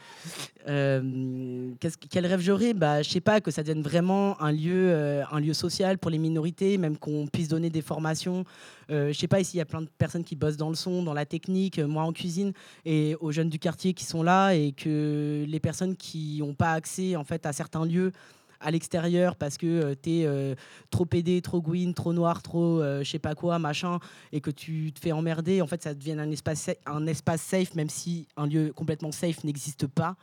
euh, 0.68 1.70
quel 2.10 2.26
rêve 2.26 2.40
j'aurais? 2.40 2.74
Bah, 2.74 3.02
je 3.02 3.10
sais 3.10 3.20
pas 3.20 3.40
que 3.40 3.50
ça 3.50 3.62
devienne 3.62 3.82
vraiment 3.82 4.40
un 4.40 4.52
lieu, 4.52 4.90
euh, 4.92 5.22
un 5.30 5.40
lieu 5.40 5.54
social 5.54 5.98
pour 5.98 6.10
les 6.10 6.18
minorités, 6.18 6.78
même 6.78 6.96
qu'on 6.96 7.26
puisse 7.26 7.48
donner 7.48 7.70
des 7.70 7.82
formations. 7.82 8.44
Je 8.88 9.14
sais 9.14 9.28
pas 9.28 9.40
ici, 9.40 9.56
il 9.56 9.58
y 9.58 9.62
a 9.62 9.64
plein 9.64 9.80
de 9.80 9.88
personnes 9.96 10.22
qui 10.22 10.36
bossent 10.36 10.58
dans 10.58 10.68
le 10.68 10.74
son, 10.74 11.02
dans 11.02 11.14
la 11.14 11.24
technique, 11.24 11.78
moi 11.78 12.02
en 12.02 12.12
cuisine, 12.12 12.52
et 12.84 13.16
aux 13.20 13.32
jeunes 13.32 13.48
du 13.48 13.58
quartier 13.58 13.94
qui 13.94 14.04
sont 14.04 14.22
là, 14.22 14.52
et 14.52 14.72
que 14.72 15.46
les 15.48 15.60
personnes 15.60 15.96
qui 15.96 16.40
n'ont 16.40 16.52
pas 16.52 16.72
accès 16.72 17.16
en 17.16 17.24
fait 17.24 17.46
à 17.46 17.54
certains 17.54 17.86
lieux 17.86 18.12
à 18.62 18.70
l'extérieur 18.70 19.36
parce 19.36 19.58
que 19.58 19.94
tu 20.02 20.10
es 20.20 20.56
trop 20.90 21.04
pédé, 21.04 21.42
trop 21.42 21.60
gouine, 21.60 21.94
trop 21.94 22.12
noir, 22.12 22.42
trop 22.42 22.80
euh, 22.80 23.02
je 23.02 23.10
sais 23.10 23.18
pas 23.18 23.34
quoi, 23.34 23.58
machin, 23.58 23.98
et 24.32 24.40
que 24.40 24.50
tu 24.50 24.92
te 24.92 25.00
fais 25.00 25.12
emmerder, 25.12 25.62
en 25.62 25.66
fait, 25.66 25.82
ça 25.82 25.94
devient 25.94 26.16
un 26.18 26.30
espace, 26.30 27.40
safe, 27.40 27.74
même 27.74 27.88
si 27.90 28.26
un 28.36 28.46
lieu 28.46 28.72
complètement 28.74 29.12
safe 29.12 29.44
n'existe 29.44 29.86
pas. 29.86 30.16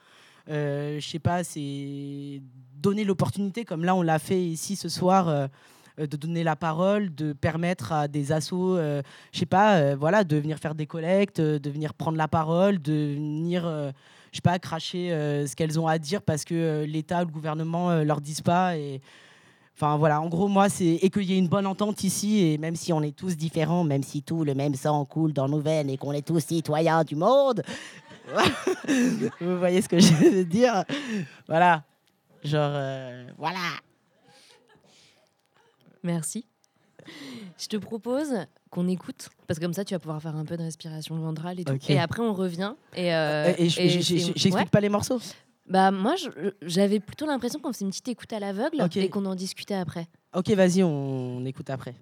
Euh, 0.49 0.99
je 0.99 1.07
sais 1.07 1.19
pas, 1.19 1.43
c'est 1.43 2.41
donner 2.75 3.03
l'opportunité, 3.03 3.65
comme 3.65 3.83
là 3.83 3.93
on 3.95 4.01
l'a 4.01 4.19
fait 4.19 4.41
ici 4.41 4.75
ce 4.75 4.89
soir, 4.89 5.27
euh, 5.27 5.47
euh, 5.99 6.07
de 6.07 6.17
donner 6.17 6.43
la 6.43 6.55
parole, 6.55 7.13
de 7.13 7.33
permettre 7.33 7.91
à 7.91 8.07
des 8.07 8.31
assos, 8.31 8.77
euh, 8.77 9.01
je 9.31 9.39
sais 9.39 9.45
pas, 9.45 9.77
euh, 9.77 9.95
voilà, 9.99 10.23
de 10.23 10.37
venir 10.37 10.57
faire 10.57 10.75
des 10.75 10.87
collectes, 10.87 11.39
euh, 11.39 11.59
de 11.59 11.69
venir 11.69 11.93
prendre 11.93 12.17
la 12.17 12.27
parole, 12.27 12.81
de 12.81 13.13
venir, 13.15 13.67
euh, 13.67 13.91
je 14.31 14.37
sais 14.37 14.41
pas, 14.41 14.59
cracher 14.59 15.11
euh, 15.11 15.47
ce 15.47 15.55
qu'elles 15.55 15.79
ont 15.79 15.87
à 15.87 15.97
dire 15.97 16.21
parce 16.21 16.45
que 16.45 16.53
euh, 16.53 16.85
l'État, 16.85 17.19
le 17.21 17.29
gouvernement 17.29 17.91
euh, 17.91 18.03
leur 18.03 18.21
disent 18.21 18.41
pas 18.41 18.73
Enfin 19.75 19.95
voilà, 19.95 20.19
en 20.19 20.27
gros, 20.27 20.49
moi, 20.49 20.67
c'est 20.67 20.99
et 21.01 21.09
qu'il 21.09 21.23
y 21.23 21.33
ait 21.33 21.37
une 21.37 21.47
bonne 21.47 21.65
entente 21.65 22.03
ici, 22.03 22.41
et 22.45 22.57
même 22.57 22.75
si 22.75 22.91
on 22.91 23.01
est 23.01 23.15
tous 23.15 23.37
différents, 23.37 23.85
même 23.85 24.03
si 24.03 24.21
tout 24.21 24.43
le 24.43 24.53
même 24.53 24.75
sang 24.75 25.05
coule 25.05 25.31
dans 25.31 25.47
nos 25.47 25.61
veines 25.61 25.89
et 25.89 25.95
qu'on 25.95 26.11
est 26.11 26.25
tous 26.25 26.39
citoyens 26.39 27.05
du 27.05 27.15
monde, 27.15 27.63
vous 29.39 29.57
voyez 29.57 29.81
ce 29.81 29.87
que 29.87 29.97
je 29.97 30.13
veux 30.13 30.43
dire? 30.43 30.83
Voilà, 31.47 31.83
genre, 32.43 32.77
voilà. 33.37 33.69
Merci. 36.03 36.45
Je 37.57 37.67
te 37.67 37.77
propose 37.77 38.33
qu'on 38.69 38.87
écoute, 38.87 39.29
parce 39.47 39.59
que 39.59 39.65
comme 39.65 39.73
ça, 39.73 39.83
tu 39.83 39.93
vas 39.93 39.99
pouvoir 39.99 40.21
faire 40.21 40.35
un 40.35 40.45
peu 40.45 40.55
de 40.55 40.63
respiration 40.63 41.15
ventrale 41.17 41.59
et 41.59 41.63
tout. 41.63 41.77
Et 41.87 41.99
après, 41.99 42.21
on 42.21 42.33
revient. 42.33 42.73
Et, 42.95 43.13
euh, 43.13 43.53
j'explique 43.57 44.53
ouais. 44.53 44.65
pas 44.65 44.79
les 44.79 44.89
morceaux. 44.89 45.19
Bah 45.67 45.91
moi, 45.91 46.15
j'avais 46.63 46.99
plutôt 46.99 47.27
l'impression 47.27 47.59
qu'on 47.59 47.71
faisait 47.71 47.85
une 47.85 47.91
petite 47.91 48.07
écoute 48.07 48.33
à 48.33 48.39
l'aveugle 48.39 48.83
et 48.95 49.09
qu'on 49.09 49.25
en 49.25 49.35
discutait 49.35 49.75
après. 49.75 50.07
Ok, 50.35 50.49
vas-y, 50.49 50.83
on, 50.83 51.37
on 51.37 51.45
écoute 51.45 51.69
après. 51.69 51.95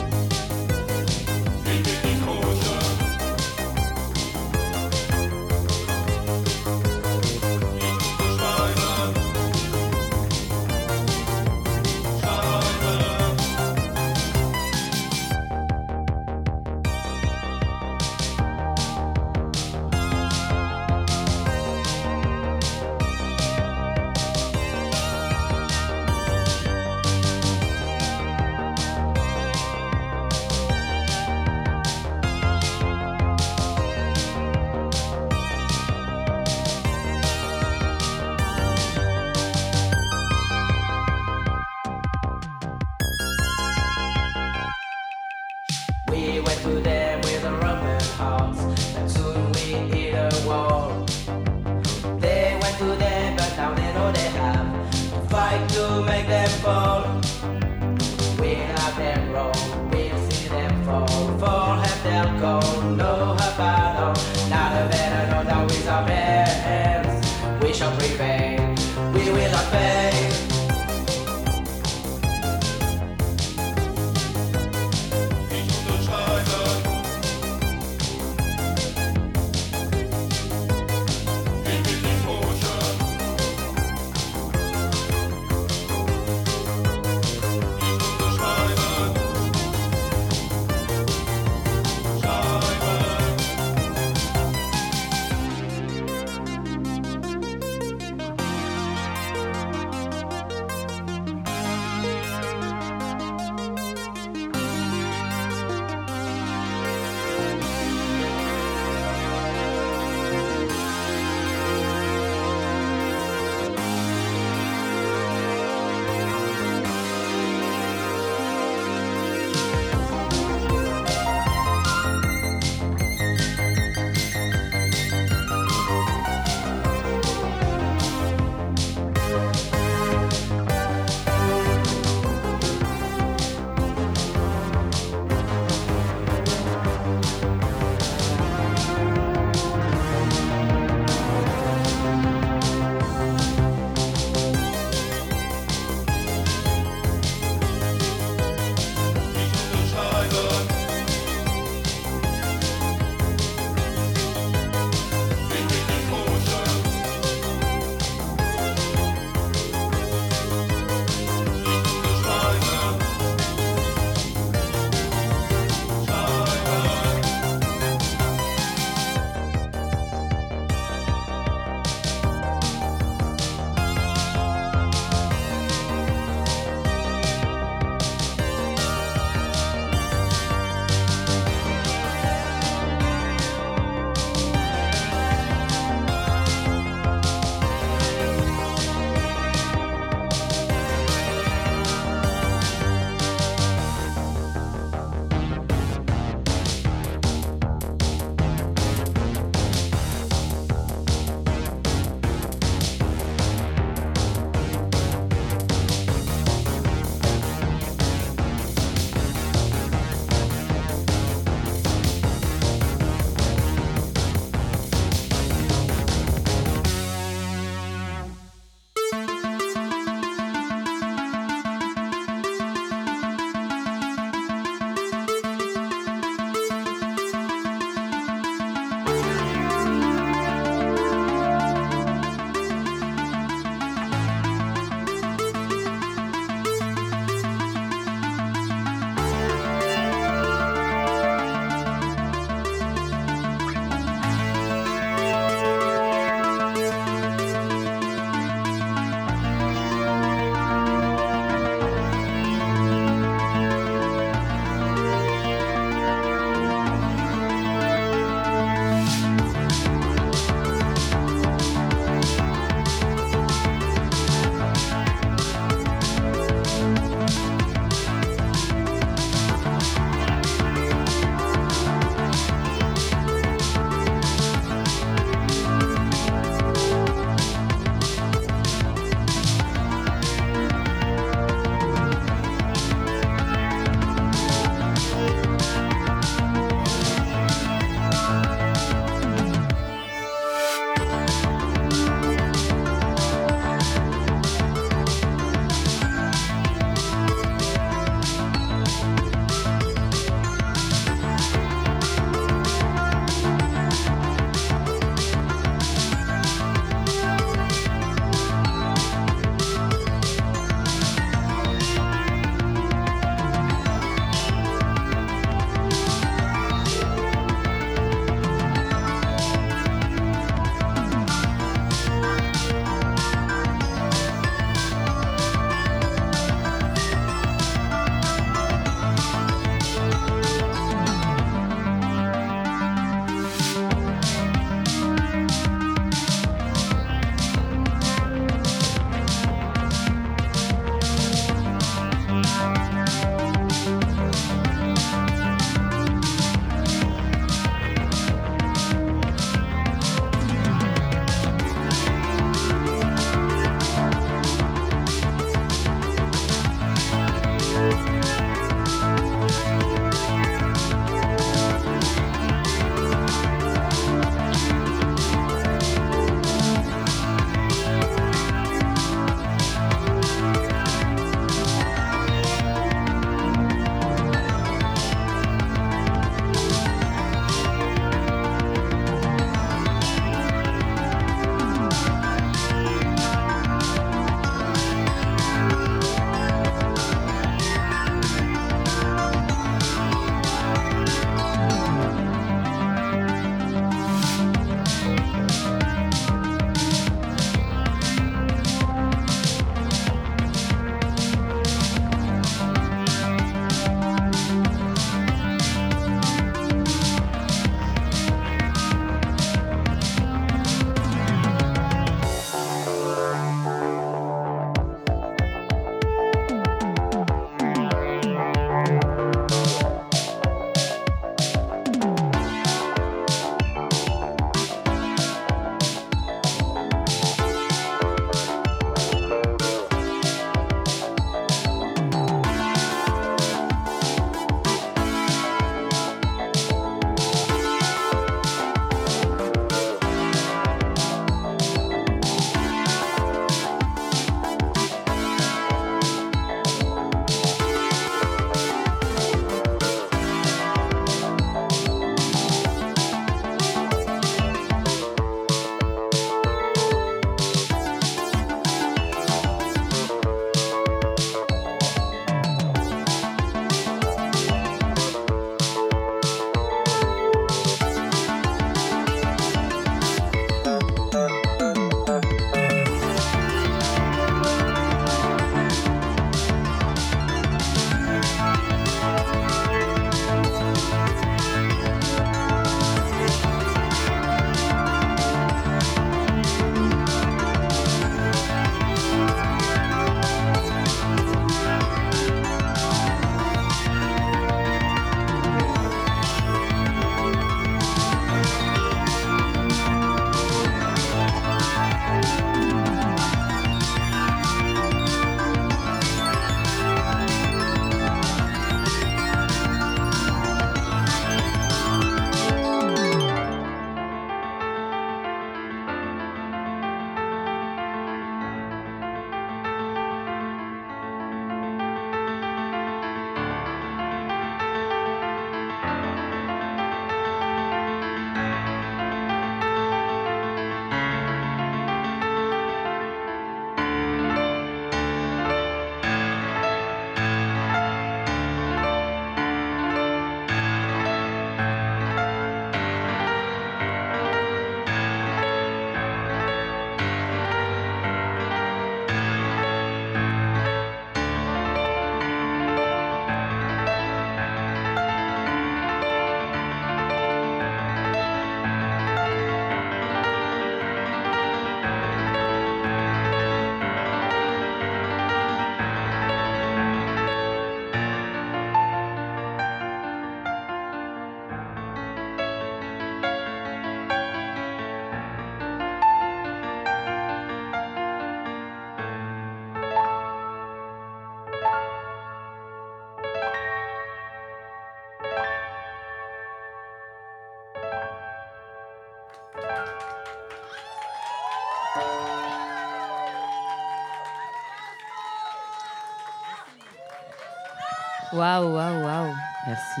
Waouh, 598.40 598.72
waouh, 598.72 599.02
waouh. 599.04 599.34
Merci. 599.66 600.00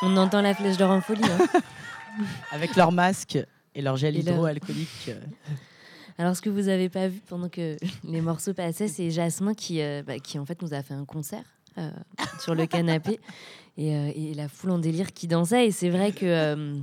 On 0.00 0.16
entend 0.16 0.40
la 0.40 0.54
flèche 0.54 0.78
d'or 0.78 0.90
en 0.90 1.02
folie. 1.02 1.20
hein. 1.24 1.60
Avec 2.52 2.74
leur 2.74 2.90
masque 2.90 3.38
et 3.74 3.82
leur 3.82 3.96
gel 3.98 4.16
Et 4.16 4.20
hydroalcoolique. 4.20 5.08
euh, 5.08 5.20
Alors, 6.16 6.34
ce 6.34 6.40
que 6.40 6.48
vous 6.48 6.68
avez 6.68 6.88
pas 6.88 7.08
vu 7.08 7.20
pendant 7.28 7.50
que 7.50 7.76
les 8.04 8.22
morceaux 8.22 8.54
passaient, 8.54 8.88
c'est 8.88 9.10
Jasmin 9.10 9.52
qui, 9.52 9.82
euh, 9.82 10.02
bah, 10.06 10.18
qui 10.18 10.38
en 10.38 10.46
fait 10.46 10.62
nous 10.62 10.72
a 10.72 10.82
fait 10.82 10.94
un 10.94 11.04
concert 11.04 11.44
euh, 11.76 11.90
sur 12.40 12.54
le 12.54 12.64
canapé 12.66 13.20
et, 13.76 13.94
euh, 13.94 14.10
et 14.16 14.32
la 14.32 14.48
foule 14.48 14.70
en 14.70 14.78
délire 14.78 15.12
qui 15.12 15.26
dansait. 15.28 15.66
Et 15.66 15.70
c'est 15.70 15.90
vrai 15.90 16.12
que 16.12 16.78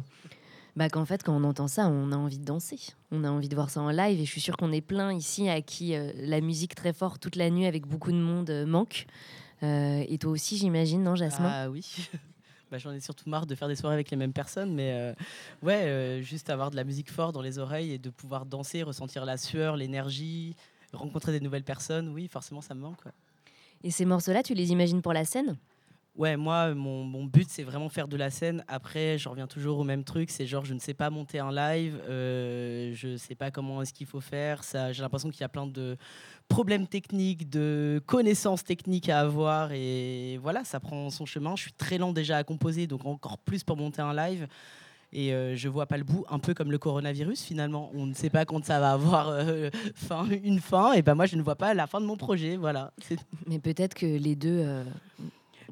bah, 0.75 0.89
qu'en 0.89 1.05
fait, 1.05 1.23
quand 1.23 1.33
on 1.35 1.43
entend 1.43 1.67
ça, 1.67 1.87
on 1.87 2.11
a 2.11 2.17
envie 2.17 2.37
de 2.37 2.45
danser. 2.45 2.79
On 3.11 3.23
a 3.23 3.29
envie 3.29 3.47
de 3.47 3.55
voir 3.55 3.69
ça 3.69 3.81
en 3.81 3.89
live. 3.91 4.19
Et 4.19 4.25
je 4.25 4.29
suis 4.31 4.41
sûre 4.41 4.57
qu'on 4.57 4.71
est 4.71 4.81
plein 4.81 5.13
ici 5.13 5.47
à 5.49 5.61
qui 5.61 5.95
euh, 5.95 6.11
la 6.15 6.41
musique 6.41 6.75
très 6.75 6.91
fort 6.93 7.17
toute 7.19 7.35
la 7.37 7.49
nuit 7.49 7.65
avec 7.65 7.85
beaucoup 7.85 8.11
de 8.11 8.17
monde 8.17 8.49
euh, 8.49 8.65
manque. 8.65 9.05
Euh, 9.63 10.03
et 10.07 10.17
toi 10.17 10.31
aussi, 10.31 10.57
j'imagine, 10.57 11.01
non, 11.03 11.15
Jasmin? 11.15 11.49
Ah 11.49 11.69
oui. 11.69 11.85
Bah, 12.71 12.79
J'en 12.79 12.91
ai 12.91 12.99
surtout 12.99 13.29
marre 13.29 13.45
de 13.45 13.53
faire 13.53 13.67
des 13.67 13.75
soirées 13.75 13.93
avec 13.93 14.09
les 14.09 14.17
mêmes 14.17 14.33
personnes, 14.33 14.73
mais 14.73 15.13
ouais, 15.61 16.19
juste 16.23 16.49
avoir 16.49 16.71
de 16.71 16.75
la 16.75 16.83
musique 16.83 17.11
forte 17.11 17.35
dans 17.35 17.43
les 17.43 17.59
oreilles 17.59 17.91
et 17.91 17.99
de 17.99 18.09
pouvoir 18.09 18.47
danser, 18.47 18.81
ressentir 18.81 19.23
la 19.23 19.37
sueur, 19.37 19.77
l'énergie, 19.77 20.55
rencontrer 20.91 21.31
des 21.31 21.39
nouvelles 21.39 21.63
personnes, 21.63 22.09
oui, 22.09 22.27
forcément, 22.27 22.61
ça 22.61 22.73
me 22.73 22.81
manque. 22.81 23.03
quoi. 23.03 23.11
Et 23.83 23.91
ces 23.91 24.03
morceaux-là, 24.03 24.41
tu 24.41 24.55
les 24.55 24.71
imagines 24.71 25.03
pour 25.03 25.13
la 25.13 25.25
scène? 25.25 25.57
Ouais, 26.17 26.37
moi, 26.37 26.73
mon, 26.73 27.03
mon 27.03 27.25
but, 27.25 27.49
c'est 27.49 27.63
vraiment 27.63 27.89
faire 27.89 28.07
de 28.07 28.15
la 28.15 28.29
scène. 28.29 28.63
Après, 28.69 29.17
je 29.17 29.27
reviens 29.27 29.47
toujours 29.47 29.79
au 29.79 29.83
même 29.83 30.05
truc. 30.05 30.29
C'est 30.29 30.45
genre, 30.45 30.63
je 30.63 30.73
ne 30.73 30.79
sais 30.79 30.93
pas 30.93 31.09
monter 31.09 31.39
un 31.39 31.51
live. 31.51 31.99
euh, 32.07 32.93
je 32.95 33.09
ne 33.09 33.17
sais 33.17 33.35
pas 33.35 33.51
comment 33.51 33.81
est-ce 33.81 33.93
qu'il 33.93 34.07
faut 34.07 34.21
faire. 34.21 34.61
J'ai 34.91 35.01
l'impression 35.01 35.29
qu'il 35.29 35.41
y 35.41 35.43
a 35.43 35.49
plein 35.49 35.67
de 35.67 35.97
problèmes 36.47 36.87
techniques, 36.87 37.49
de 37.49 38.01
connaissances 38.05 38.63
techniques 38.63 39.09
à 39.09 39.19
avoir. 39.19 39.73
Et 39.73 40.39
voilà, 40.41 40.63
ça 40.63 40.79
prend 40.79 41.09
son 41.09 41.25
chemin. 41.25 41.57
Je 41.57 41.63
suis 41.63 41.73
très 41.73 41.97
lent 41.97 42.13
déjà 42.13 42.37
à 42.37 42.43
composer, 42.45 42.87
donc 42.87 43.05
encore 43.05 43.37
plus 43.37 43.65
pour 43.65 43.75
monter 43.75 44.01
un 44.01 44.13
live. 44.13 44.47
Et 45.11 45.33
euh, 45.33 45.55
je 45.57 45.67
vois 45.67 45.85
pas 45.85 45.97
le 45.97 46.03
bout, 46.05 46.25
un 46.29 46.39
peu 46.39 46.53
comme 46.53 46.71
le 46.71 46.77
coronavirus 46.77 47.41
finalement. 47.43 47.91
On 47.93 48.05
ne 48.05 48.13
sait 48.13 48.29
pas 48.29 48.45
quand 48.45 48.63
ça 48.63 48.79
va 48.79 48.93
avoir 48.93 49.29
euh, 49.29 49.69
une 50.43 50.61
fin. 50.61 50.93
Et 50.93 51.01
ben 51.01 51.15
moi, 51.15 51.25
je 51.25 51.35
ne 51.35 51.41
vois 51.41 51.55
pas 51.55 51.73
la 51.73 51.87
fin 51.87 51.99
de 51.99 52.05
mon 52.05 52.15
projet. 52.15 52.55
Voilà. 52.55 52.93
Mais 53.47 53.59
peut-être 53.59 53.95
que 53.95 54.05
les 54.05 54.35
deux. 54.37 54.65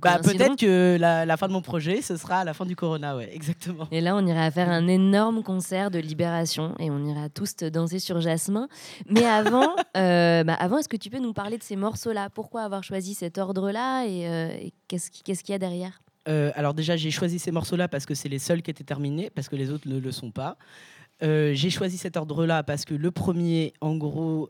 Bah, 0.02 0.20
peut-être 0.20 0.56
que 0.58 0.98
la, 1.00 1.26
la 1.26 1.38
fin 1.38 1.48
de 1.48 1.54
mon 1.54 1.62
projet, 1.62 2.02
ce 2.02 2.18
sera 2.18 2.40
à 2.40 2.44
la 2.44 2.54
fin 2.54 2.66
du 2.66 2.76
Corona, 2.76 3.16
ouais, 3.16 3.30
exactement. 3.34 3.88
Et 3.92 4.02
là, 4.02 4.16
on 4.16 4.26
ira 4.26 4.50
faire 4.52 4.70
un 4.70 4.88
énorme 4.88 5.44
concert 5.44 5.92
de 5.92 6.00
libération 6.00 6.76
et 6.80 6.90
on 6.92 7.04
ira 7.06 7.30
tous 7.30 7.56
te 7.56 7.66
danser 7.66 8.00
sur 8.00 8.20
Jasmin. 8.22 8.68
Mais 9.10 9.26
avant, 9.26 9.76
euh, 9.98 10.44
bah, 10.44 10.56
avant 10.56 10.78
est-ce 10.80 10.90
que 10.90 10.98
tu 10.98 11.10
peux 11.10 11.20
nous 11.20 11.34
parler 11.34 11.58
de 11.58 11.64
ces 11.64 11.76
morceaux-là? 11.76 12.30
Pourquoi 12.30 12.64
avoir 12.64 12.84
choisi 12.84 13.14
cet 13.14 13.38
ordre-là 13.38 14.06
et, 14.06 14.28
euh, 14.28 14.50
et 14.52 14.74
qu'est-ce 14.88 15.10
qui- 15.12 15.24
qu'est-ce 15.24 15.44
qu'il 15.44 15.54
y 15.54 15.56
a 15.56 15.60
derrière? 15.60 16.02
Euh, 16.28 16.52
alors 16.56 16.74
déjà, 16.74 16.96
j'ai 16.96 17.12
choisi 17.12 17.38
ces 17.40 17.52
morceaux-là 17.52 17.88
parce 17.88 18.06
que 18.06 18.14
c'est 18.16 18.30
les 18.30 18.40
seuls 18.40 18.62
qui 18.62 18.72
étaient 18.72 18.84
terminés, 18.86 19.30
parce 19.30 19.50
que 19.50 19.56
les 19.56 19.72
autres 19.72 19.88
ne 19.88 20.00
le 20.00 20.12
sont 20.12 20.32
pas. 20.32 20.58
J'ai 21.22 21.70
choisi 21.70 21.98
cet 21.98 22.18
ordre-là 22.18 22.64
parce 22.64 22.84
que 22.84 22.94
le 22.94 23.10
premier, 23.10 23.74
en 23.80 23.96
gros, 23.96 24.50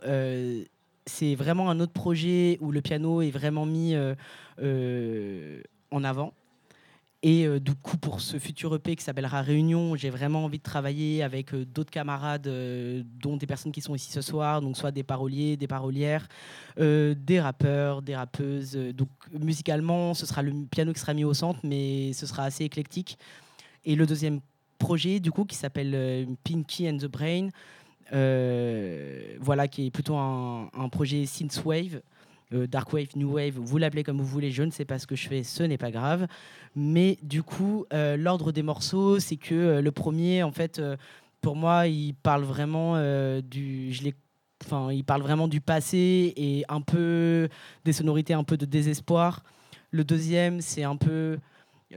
c'est 1.06 1.36
vraiment 1.36 1.70
un 1.70 1.80
autre 1.80 1.94
projet 1.94 2.58
où 2.62 2.72
le 2.72 2.82
piano 2.82 3.22
est 3.22 3.32
vraiment 3.32 3.66
mis 3.66 3.96
euh, 3.96 4.16
euh, 4.62 5.62
en 5.92 6.04
avant. 6.04 6.34
Et 7.26 7.48
euh, 7.48 7.60
du 7.60 7.74
coup, 7.74 7.98
pour 7.98 8.20
ce 8.20 8.38
futur 8.38 8.76
EP 8.76 8.98
qui 8.98 9.04
s'appellera 9.04 9.42
Réunion, 9.42 9.96
j'ai 9.96 10.10
vraiment 10.10 10.44
envie 10.44 10.58
de 10.58 10.63
travailler 10.63 11.24
avec 11.24 11.56
d'autres 11.56 11.89
camarades, 11.89 12.50
dont 13.22 13.38
des 13.38 13.48
personnes 13.48 13.72
qui 13.72 13.80
sont 13.80 13.96
ici 13.96 14.12
ce 14.12 14.22
soir, 14.22 14.62
donc 14.62 14.76
soit 14.76 14.92
des 14.92 15.04
paroliers, 15.04 15.56
des 15.56 15.68
parolières, 15.68 16.28
des 16.78 17.39
rappeurs, 17.39 18.02
des 18.02 18.16
rappeuses. 18.16 18.78
Donc 18.94 19.08
musicalement, 19.32 20.13
ce 20.13 20.26
sera 20.26 20.42
le 20.42 20.52
piano 20.70 20.92
qui 20.92 21.00
sera 21.00 21.13
mis 21.13 21.24
au 21.24 21.34
centre, 21.34 21.62
mais 21.63 22.12
ce 22.12 22.26
sera 22.26 22.44
assez 22.44 22.66
éclectique. 22.66 23.18
Et 23.86 23.96
le 23.96 24.06
deuxième 24.06 24.42
projet, 24.78 25.22
du 25.22 25.32
coup, 25.32 25.46
qui 25.46 25.56
s'appelle 25.56 26.28
Pinky 26.44 26.89
and 26.89 26.98
the 26.98 27.08
Brain, 27.08 27.52
voilà, 28.12 29.68
qui 29.68 29.88
est 29.88 29.92
plutôt 29.92 30.16
un, 30.18 30.70
un 30.74 30.89
projet 30.89 31.26
synthwave. 31.26 32.02
euh, 32.54 32.68
Dark 32.68 32.91
Wave, 32.93 33.08
New 33.16 33.34
Wave, 33.34 33.56
vous 33.58 33.78
l'appelez 33.78 34.04
comme 34.04 34.18
vous 34.18 34.26
voulez, 34.26 34.51
je 34.51 34.64
ne 34.64 34.72
sais 34.72 34.86
pas 34.86 34.99
ce 34.99 35.08
que 35.08 35.16
je 35.16 35.28
fais, 35.28 35.43
ce 35.43 35.64
n'est 35.64 35.78
pas 35.78 35.91
grave. 35.91 36.28
Mais 36.76 37.18
du 37.22 37.43
coup, 37.43 37.86
euh, 37.93 38.18
l'ordre 38.18 38.51
des 38.51 38.64
morceaux, 38.64 39.20
c'est 39.20 39.38
que 39.38 39.56
euh, 39.56 39.82
le 39.82 39.91
premier, 39.91 40.43
en 40.43 40.51
fait, 40.51 40.80
euh, 40.80 40.95
pour 41.41 41.56
moi, 41.56 41.88
il 41.88 42.14
parle 42.14 42.43
vraiment 42.43 42.93
euh, 42.95 43.41
du. 43.41 43.93
Enfin, 44.66 44.91
il 44.93 45.04
parle 45.04 45.22
vraiment 45.22 45.49
du 45.49 45.60
passé 45.60 46.34
et 46.38 46.64
un 46.70 46.80
peu 46.80 47.49
des 47.84 47.91
sonorités 47.91 48.34
un 48.34 48.45
peu 48.45 48.56
de 48.56 48.66
désespoir. 48.66 49.43
Le 49.91 50.06
deuxième, 50.06 50.62
c'est 50.62 50.84
un 50.84 50.95
peu 50.95 51.38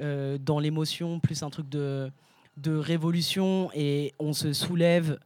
euh, 0.01 0.37
dans 0.39 0.59
l'émotion, 0.59 1.21
plus 1.21 1.45
un 1.45 1.51
truc 1.51 1.69
de, 1.69 2.11
de 2.57 2.77
révolution 2.77 3.71
et 3.73 4.13
on 4.19 4.33
se 4.33 4.53
soulève 4.53 5.19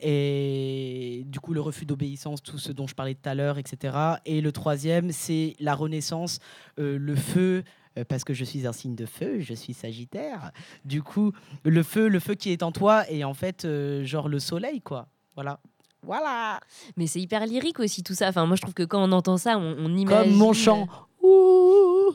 et 0.00 1.22
du 1.26 1.40
coup 1.40 1.52
le 1.52 1.60
refus 1.60 1.86
d'obéissance, 1.86 2.42
tout 2.42 2.58
ce 2.58 2.72
dont 2.72 2.86
je 2.86 2.94
parlais 2.94 3.14
tout 3.14 3.28
à 3.28 3.34
l'heure, 3.34 3.58
etc. 3.58 3.96
Et 4.26 4.40
le 4.40 4.52
troisième, 4.52 5.12
c'est 5.12 5.54
la 5.60 5.74
renaissance, 5.74 6.38
euh, 6.78 6.98
le 6.98 7.14
feu. 7.16 7.62
euh, 7.98 8.04
Parce 8.08 8.24
que 8.24 8.34
je 8.34 8.44
suis 8.44 8.66
un 8.66 8.72
signe 8.72 8.94
de 8.94 9.06
feu, 9.06 9.40
je 9.40 9.54
suis 9.54 9.74
Sagittaire. 9.74 10.52
Du 10.84 11.02
coup, 11.02 11.32
le 11.64 11.82
feu, 11.82 12.08
le 12.08 12.20
feu 12.20 12.34
qui 12.34 12.50
est 12.52 12.62
en 12.62 12.72
toi, 12.72 13.10
et 13.10 13.24
en 13.24 13.34
fait, 13.34 13.64
euh, 13.64 14.04
genre 14.04 14.28
le 14.28 14.38
soleil, 14.38 14.80
quoi. 14.80 15.08
Voilà. 15.34 15.60
Voilà. 16.02 16.60
Mais 16.96 17.06
c'est 17.06 17.20
hyper 17.20 17.44
lyrique 17.46 17.80
aussi 17.80 18.02
tout 18.02 18.14
ça. 18.14 18.28
Enfin, 18.28 18.46
moi, 18.46 18.56
je 18.56 18.62
trouve 18.62 18.74
que 18.74 18.84
quand 18.84 19.02
on 19.02 19.12
entend 19.12 19.36
ça, 19.36 19.58
on, 19.58 19.76
on 19.78 19.96
imagine. 19.96 20.30
Comme 20.30 20.38
mon 20.38 20.52
chant. 20.52 20.86
Ouh. 21.22 22.12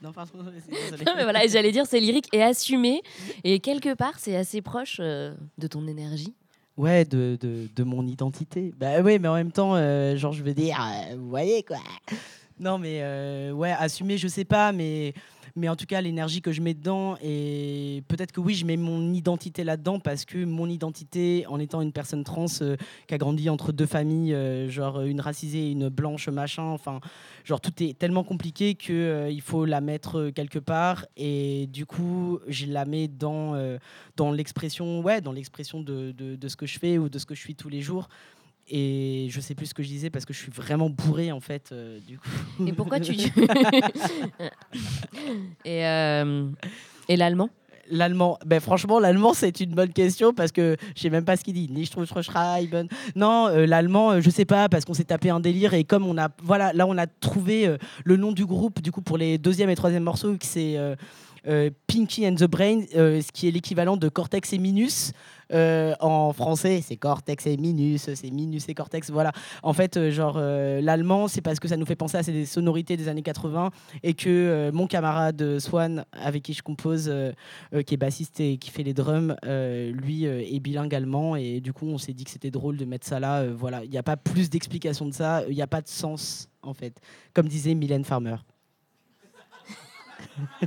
Non, 0.00 0.12
pardon. 0.12 0.32
Non, 1.06 1.12
mais 1.16 1.24
voilà, 1.24 1.46
j'allais 1.46 1.72
dire 1.72 1.84
c'est 1.86 2.00
lyrique 2.00 2.28
et 2.32 2.42
assumé. 2.42 3.02
Et 3.44 3.60
quelque 3.60 3.94
part, 3.94 4.14
c'est 4.18 4.34
assez 4.36 4.62
proche 4.62 4.96
euh, 5.00 5.34
de 5.58 5.66
ton 5.66 5.86
énergie. 5.86 6.34
Ouais, 6.78 7.04
de, 7.04 7.36
de, 7.40 7.68
de 7.74 7.82
mon 7.82 8.06
identité. 8.06 8.72
Bah 8.78 9.00
oui, 9.02 9.18
mais 9.18 9.26
en 9.26 9.34
même 9.34 9.50
temps, 9.50 9.74
euh, 9.74 10.16
genre, 10.16 10.32
je 10.32 10.44
veux 10.44 10.54
dire, 10.54 10.80
euh, 10.80 11.16
vous 11.16 11.28
voyez 11.28 11.64
quoi. 11.64 11.78
Non, 12.60 12.78
mais 12.78 13.00
euh, 13.02 13.52
ouais, 13.52 13.70
assumer, 13.70 14.18
je 14.18 14.26
sais 14.26 14.44
pas, 14.44 14.72
mais, 14.72 15.14
mais 15.54 15.68
en 15.68 15.76
tout 15.76 15.86
cas, 15.86 16.00
l'énergie 16.00 16.40
que 16.40 16.50
je 16.50 16.60
mets 16.60 16.74
dedans, 16.74 17.16
et 17.22 18.02
peut-être 18.08 18.32
que 18.32 18.40
oui, 18.40 18.54
je 18.54 18.64
mets 18.64 18.76
mon 18.76 19.12
identité 19.12 19.62
là-dedans 19.62 20.00
parce 20.00 20.24
que 20.24 20.44
mon 20.44 20.68
identité, 20.68 21.44
en 21.48 21.60
étant 21.60 21.82
une 21.82 21.92
personne 21.92 22.24
trans 22.24 22.46
euh, 22.62 22.76
qui 23.06 23.14
a 23.14 23.18
grandi 23.18 23.48
entre 23.48 23.70
deux 23.70 23.86
familles, 23.86 24.34
euh, 24.34 24.68
genre 24.68 25.02
une 25.02 25.20
racisée 25.20 25.68
et 25.68 25.70
une 25.70 25.88
blanche, 25.88 26.28
machin, 26.28 26.64
enfin, 26.64 27.00
genre 27.44 27.60
tout 27.60 27.72
est 27.80 27.96
tellement 27.96 28.24
compliqué 28.24 28.76
euh, 28.90 29.28
il 29.30 29.40
faut 29.40 29.64
la 29.64 29.80
mettre 29.80 30.30
quelque 30.30 30.58
part, 30.58 31.06
et 31.16 31.68
du 31.68 31.86
coup, 31.86 32.40
je 32.48 32.66
la 32.66 32.84
mets 32.84 33.08
dans. 33.08 33.56
dans 34.16 34.32
l'expression 34.32 35.00
ouais 35.00 35.20
dans 35.20 35.32
l'expression 35.32 35.80
de, 35.80 36.12
de 36.12 36.48
ce 36.48 36.56
que 36.56 36.66
je 36.66 36.78
fais 36.78 36.98
ou 36.98 37.08
de 37.08 37.18
ce 37.18 37.26
que 37.26 37.34
je 37.34 37.40
suis 37.40 37.54
tous 37.54 37.68
les 37.68 37.82
jours 37.82 38.08
et 38.70 39.28
je 39.30 39.40
sais 39.40 39.54
plus 39.54 39.66
ce 39.66 39.74
que 39.74 39.82
je 39.82 39.88
disais 39.88 40.10
parce 40.10 40.24
que 40.24 40.32
je 40.32 40.38
suis 40.38 40.52
vraiment 40.52 40.90
bourré 40.90 41.32
en 41.32 41.40
fait 41.40 41.70
euh, 41.72 41.98
du 42.06 42.18
coup 42.18 42.28
Et 42.66 42.72
pourquoi 42.72 43.00
tu. 43.00 43.12
et 45.64 45.86
euh, 45.86 46.48
et 47.08 47.16
l'allemand? 47.16 47.50
L'allemand, 47.90 48.38
ben 48.44 48.60
franchement, 48.60 49.00
l'allemand 49.00 49.32
c'est 49.32 49.60
une 49.60 49.74
bonne 49.74 49.94
question 49.94 50.34
parce 50.34 50.52
que 50.52 50.76
je 50.94 51.00
sais 51.00 51.08
même 51.08 51.24
pas 51.24 51.38
ce 51.38 51.44
qu'il 51.44 51.54
dit. 51.54 51.70
Nicht 51.70 51.94
schreiben. 52.22 52.86
Non, 53.16 53.48
euh, 53.48 53.64
l'allemand, 53.64 54.10
euh, 54.10 54.20
je 54.20 54.28
sais 54.28 54.44
pas 54.44 54.68
parce 54.68 54.84
qu'on 54.84 54.92
s'est 54.92 55.04
tapé 55.04 55.30
un 55.30 55.40
délire 55.40 55.72
et 55.72 55.84
comme 55.84 56.06
on 56.06 56.18
a, 56.18 56.28
voilà, 56.42 56.74
là 56.74 56.86
on 56.86 56.98
a 56.98 57.06
trouvé 57.06 57.74
le 58.04 58.16
nom 58.18 58.32
du 58.32 58.44
groupe 58.44 58.82
du 58.82 58.92
coup 58.92 59.00
pour 59.00 59.16
les 59.16 59.38
deuxième 59.38 59.70
et 59.70 59.74
troisième 59.74 60.02
morceaux 60.02 60.34
que 60.34 60.44
c'est 60.44 60.76
Pinky 61.86 62.26
and 62.28 62.34
the 62.34 62.44
Brain, 62.44 62.82
euh, 62.94 63.20
ce 63.22 63.32
qui 63.32 63.48
est 63.48 63.50
l'équivalent 63.50 63.96
de 63.96 64.08
Cortex 64.08 64.52
et 64.52 64.58
Minus. 64.58 65.12
Euh, 65.50 65.94
en 66.00 66.34
français, 66.34 66.82
c'est 66.86 66.96
Cortex 66.96 67.46
et 67.46 67.56
Minus, 67.56 68.12
c'est 68.14 68.30
Minus 68.30 68.68
et 68.68 68.74
Cortex, 68.74 69.10
voilà. 69.10 69.32
En 69.62 69.72
fait, 69.72 69.96
euh, 69.96 70.10
genre, 70.10 70.36
euh, 70.36 70.82
l'allemand, 70.82 71.26
c'est 71.26 71.40
parce 71.40 71.58
que 71.58 71.68
ça 71.68 71.78
nous 71.78 71.86
fait 71.86 71.96
penser 71.96 72.18
à 72.18 72.22
ces 72.22 72.44
sonorités 72.44 72.98
des 72.98 73.08
années 73.08 73.22
80 73.22 73.70
et 74.02 74.12
que 74.12 74.28
euh, 74.28 74.72
mon 74.72 74.86
camarade 74.86 75.40
euh, 75.40 75.58
Swan, 75.58 76.04
avec 76.12 76.42
qui 76.42 76.52
je 76.52 76.62
compose, 76.62 77.08
euh, 77.08 77.32
euh, 77.72 77.82
qui 77.82 77.94
est 77.94 77.96
bassiste 77.96 78.40
et 78.40 78.58
qui 78.58 78.70
fait 78.70 78.82
les 78.82 78.92
drums, 78.92 79.34
euh, 79.46 79.90
lui 79.92 80.26
euh, 80.26 80.42
est 80.46 80.60
bilingue 80.60 80.94
allemand 80.94 81.34
et 81.34 81.60
du 81.60 81.72
coup, 81.72 81.86
on 81.86 81.96
s'est 81.96 82.12
dit 82.12 82.24
que 82.24 82.30
c'était 82.30 82.50
drôle 82.50 82.76
de 82.76 82.84
mettre 82.84 83.06
ça 83.06 83.18
là. 83.18 83.40
euh, 83.40 83.54
voilà, 83.56 83.84
il 83.84 83.90
n'y 83.90 83.96
a 83.98 84.02
pas 84.02 84.18
plus 84.18 84.50
d'explication 84.50 85.06
de 85.06 85.14
ça, 85.14 85.44
il 85.48 85.54
n'y 85.54 85.62
a 85.62 85.66
pas 85.66 85.80
de 85.80 85.88
sens, 85.88 86.50
en 86.62 86.74
fait. 86.74 87.00
Comme 87.32 87.48
disait 87.48 87.74
Mylène 87.74 88.04
Farmer. 88.04 88.36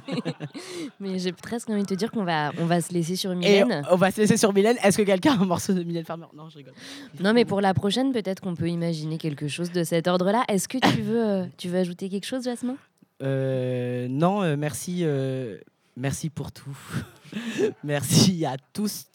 Mais 1.00 1.20
j'ai 1.20 1.32
presque 1.32 1.70
envie 1.70 1.82
de 1.84 1.88
te 1.88 1.94
dire 1.94 2.12
qu'on 2.12 2.24
va, 2.24 2.52
on 2.60 2.66
va 2.66 2.82
se 2.82 2.94
laisser 2.94 3.16
sur 3.16 3.32
Et 3.32 3.36
Mylène. 3.36 3.84
on 3.90 3.96
va 3.96 4.12
se 4.12 4.22
laisser 4.22 4.38
sur 4.38 4.54
Mylène. 4.54 4.78
Est-ce 4.84 4.98
que 4.98 5.04
quelqu'un 5.04 5.34
a 5.38 5.42
un 5.42 5.46
morceau 5.46 5.74
de 5.74 5.84
Mylène 5.84 6.06
Farmer? 6.06 6.26
Non, 6.36 6.50
je 6.50 6.58
rigole. 6.58 6.74
Non, 7.20 7.34
mais 7.34 7.46
pour 7.46 7.62
la 7.62 7.74
prochaine, 7.74 8.12
peut-être 8.12 8.42
qu'on 8.42 8.56
peut 8.56 8.70
imaginer 8.70 9.18
quelque 9.18 9.48
chose 9.48 9.72
de 9.72 9.84
cet 9.84 10.08
ordre-là. 10.08 10.44
Est-ce 10.48 10.68
que 10.68 10.78
tu 10.78 11.02
veux, 11.02 11.26
euh, 11.26 11.46
tu 11.58 11.68
veux 11.70 11.80
ajouter 11.80 12.10
quelque 12.10 12.26
chose, 12.26 12.44
Jasmin? 12.44 12.76
Euh, 13.22 14.08
non, 14.10 14.42
euh, 14.42 14.56
merci, 14.58 15.00
euh, 15.04 15.58
merci 15.96 16.30
pour 16.30 16.52
tout. 16.52 16.78
merci 17.84 18.46
à 18.46 18.58
tous. 18.74 19.06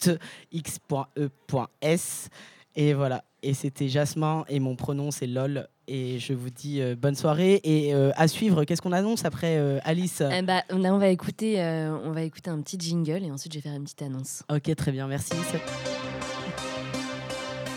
X.E.S. 0.51 2.29
Et 2.75 2.93
voilà. 2.93 3.23
Et 3.43 3.53
c'était 3.53 3.87
Jasmin 3.87 4.45
et 4.49 4.59
mon 4.59 4.75
pronom 4.75 5.11
c'est 5.11 5.27
LOL. 5.27 5.67
Et 5.87 6.19
je 6.19 6.33
vous 6.33 6.49
dis 6.49 6.81
euh, 6.81 6.95
bonne 6.95 7.15
soirée. 7.15 7.61
Et 7.63 7.93
euh, 7.93 8.11
à 8.15 8.27
suivre, 8.27 8.65
qu'est-ce 8.65 8.81
qu'on 8.81 8.91
annonce 8.91 9.23
après 9.23 9.57
euh, 9.57 9.79
Alice? 9.83 10.21
Eh 10.31 10.41
bah, 10.41 10.63
on 10.69 10.97
va 10.97 11.07
écouter, 11.07 11.61
euh, 11.61 11.97
on 12.03 12.11
va 12.11 12.23
écouter 12.23 12.49
un 12.49 12.59
petit 12.61 12.77
jingle 12.79 13.23
et 13.23 13.31
ensuite 13.31 13.53
je 13.53 13.59
vais 13.59 13.63
faire 13.63 13.73
une 13.73 13.83
petite 13.83 14.01
annonce. 14.01 14.43
Ok, 14.53 14.75
très 14.75 14.91
bien, 14.91 15.07
merci. 15.07 15.33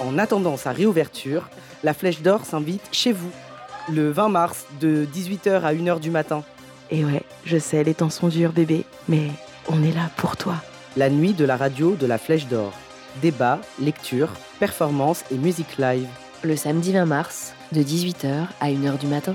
En 0.00 0.16
attendant 0.16 0.56
sa 0.56 0.72
réouverture, 0.72 1.50
la 1.84 1.92
Flèche 1.92 2.22
d'Or 2.22 2.46
s'invite 2.46 2.88
chez 2.90 3.12
vous 3.12 3.30
le 3.92 4.10
20 4.10 4.30
mars 4.30 4.64
de 4.80 5.06
18h 5.12 5.60
à 5.60 5.74
1h 5.74 6.00
du 6.00 6.10
matin. 6.10 6.42
Et 6.90 7.04
ouais, 7.04 7.22
je 7.44 7.58
sais, 7.58 7.84
les 7.84 7.92
temps 7.92 8.08
sont 8.08 8.28
durs, 8.28 8.52
bébé, 8.52 8.86
mais 9.10 9.28
on 9.68 9.82
est 9.84 9.92
là 9.92 10.10
pour 10.16 10.38
toi. 10.38 10.54
La 10.96 11.10
nuit 11.10 11.34
de 11.34 11.44
la 11.44 11.58
radio 11.58 11.96
de 11.96 12.06
la 12.06 12.16
Flèche 12.16 12.46
d'Or. 12.46 12.72
Débat, 13.20 13.60
lecture, 13.78 14.30
performance 14.58 15.22
et 15.30 15.36
musique 15.36 15.76
live. 15.76 16.08
Le 16.42 16.56
samedi 16.56 16.92
20 16.92 17.04
mars, 17.04 17.54
de 17.72 17.82
18h 17.82 18.46
à 18.60 18.68
1h 18.68 18.98
du 18.98 19.06
matin. 19.06 19.34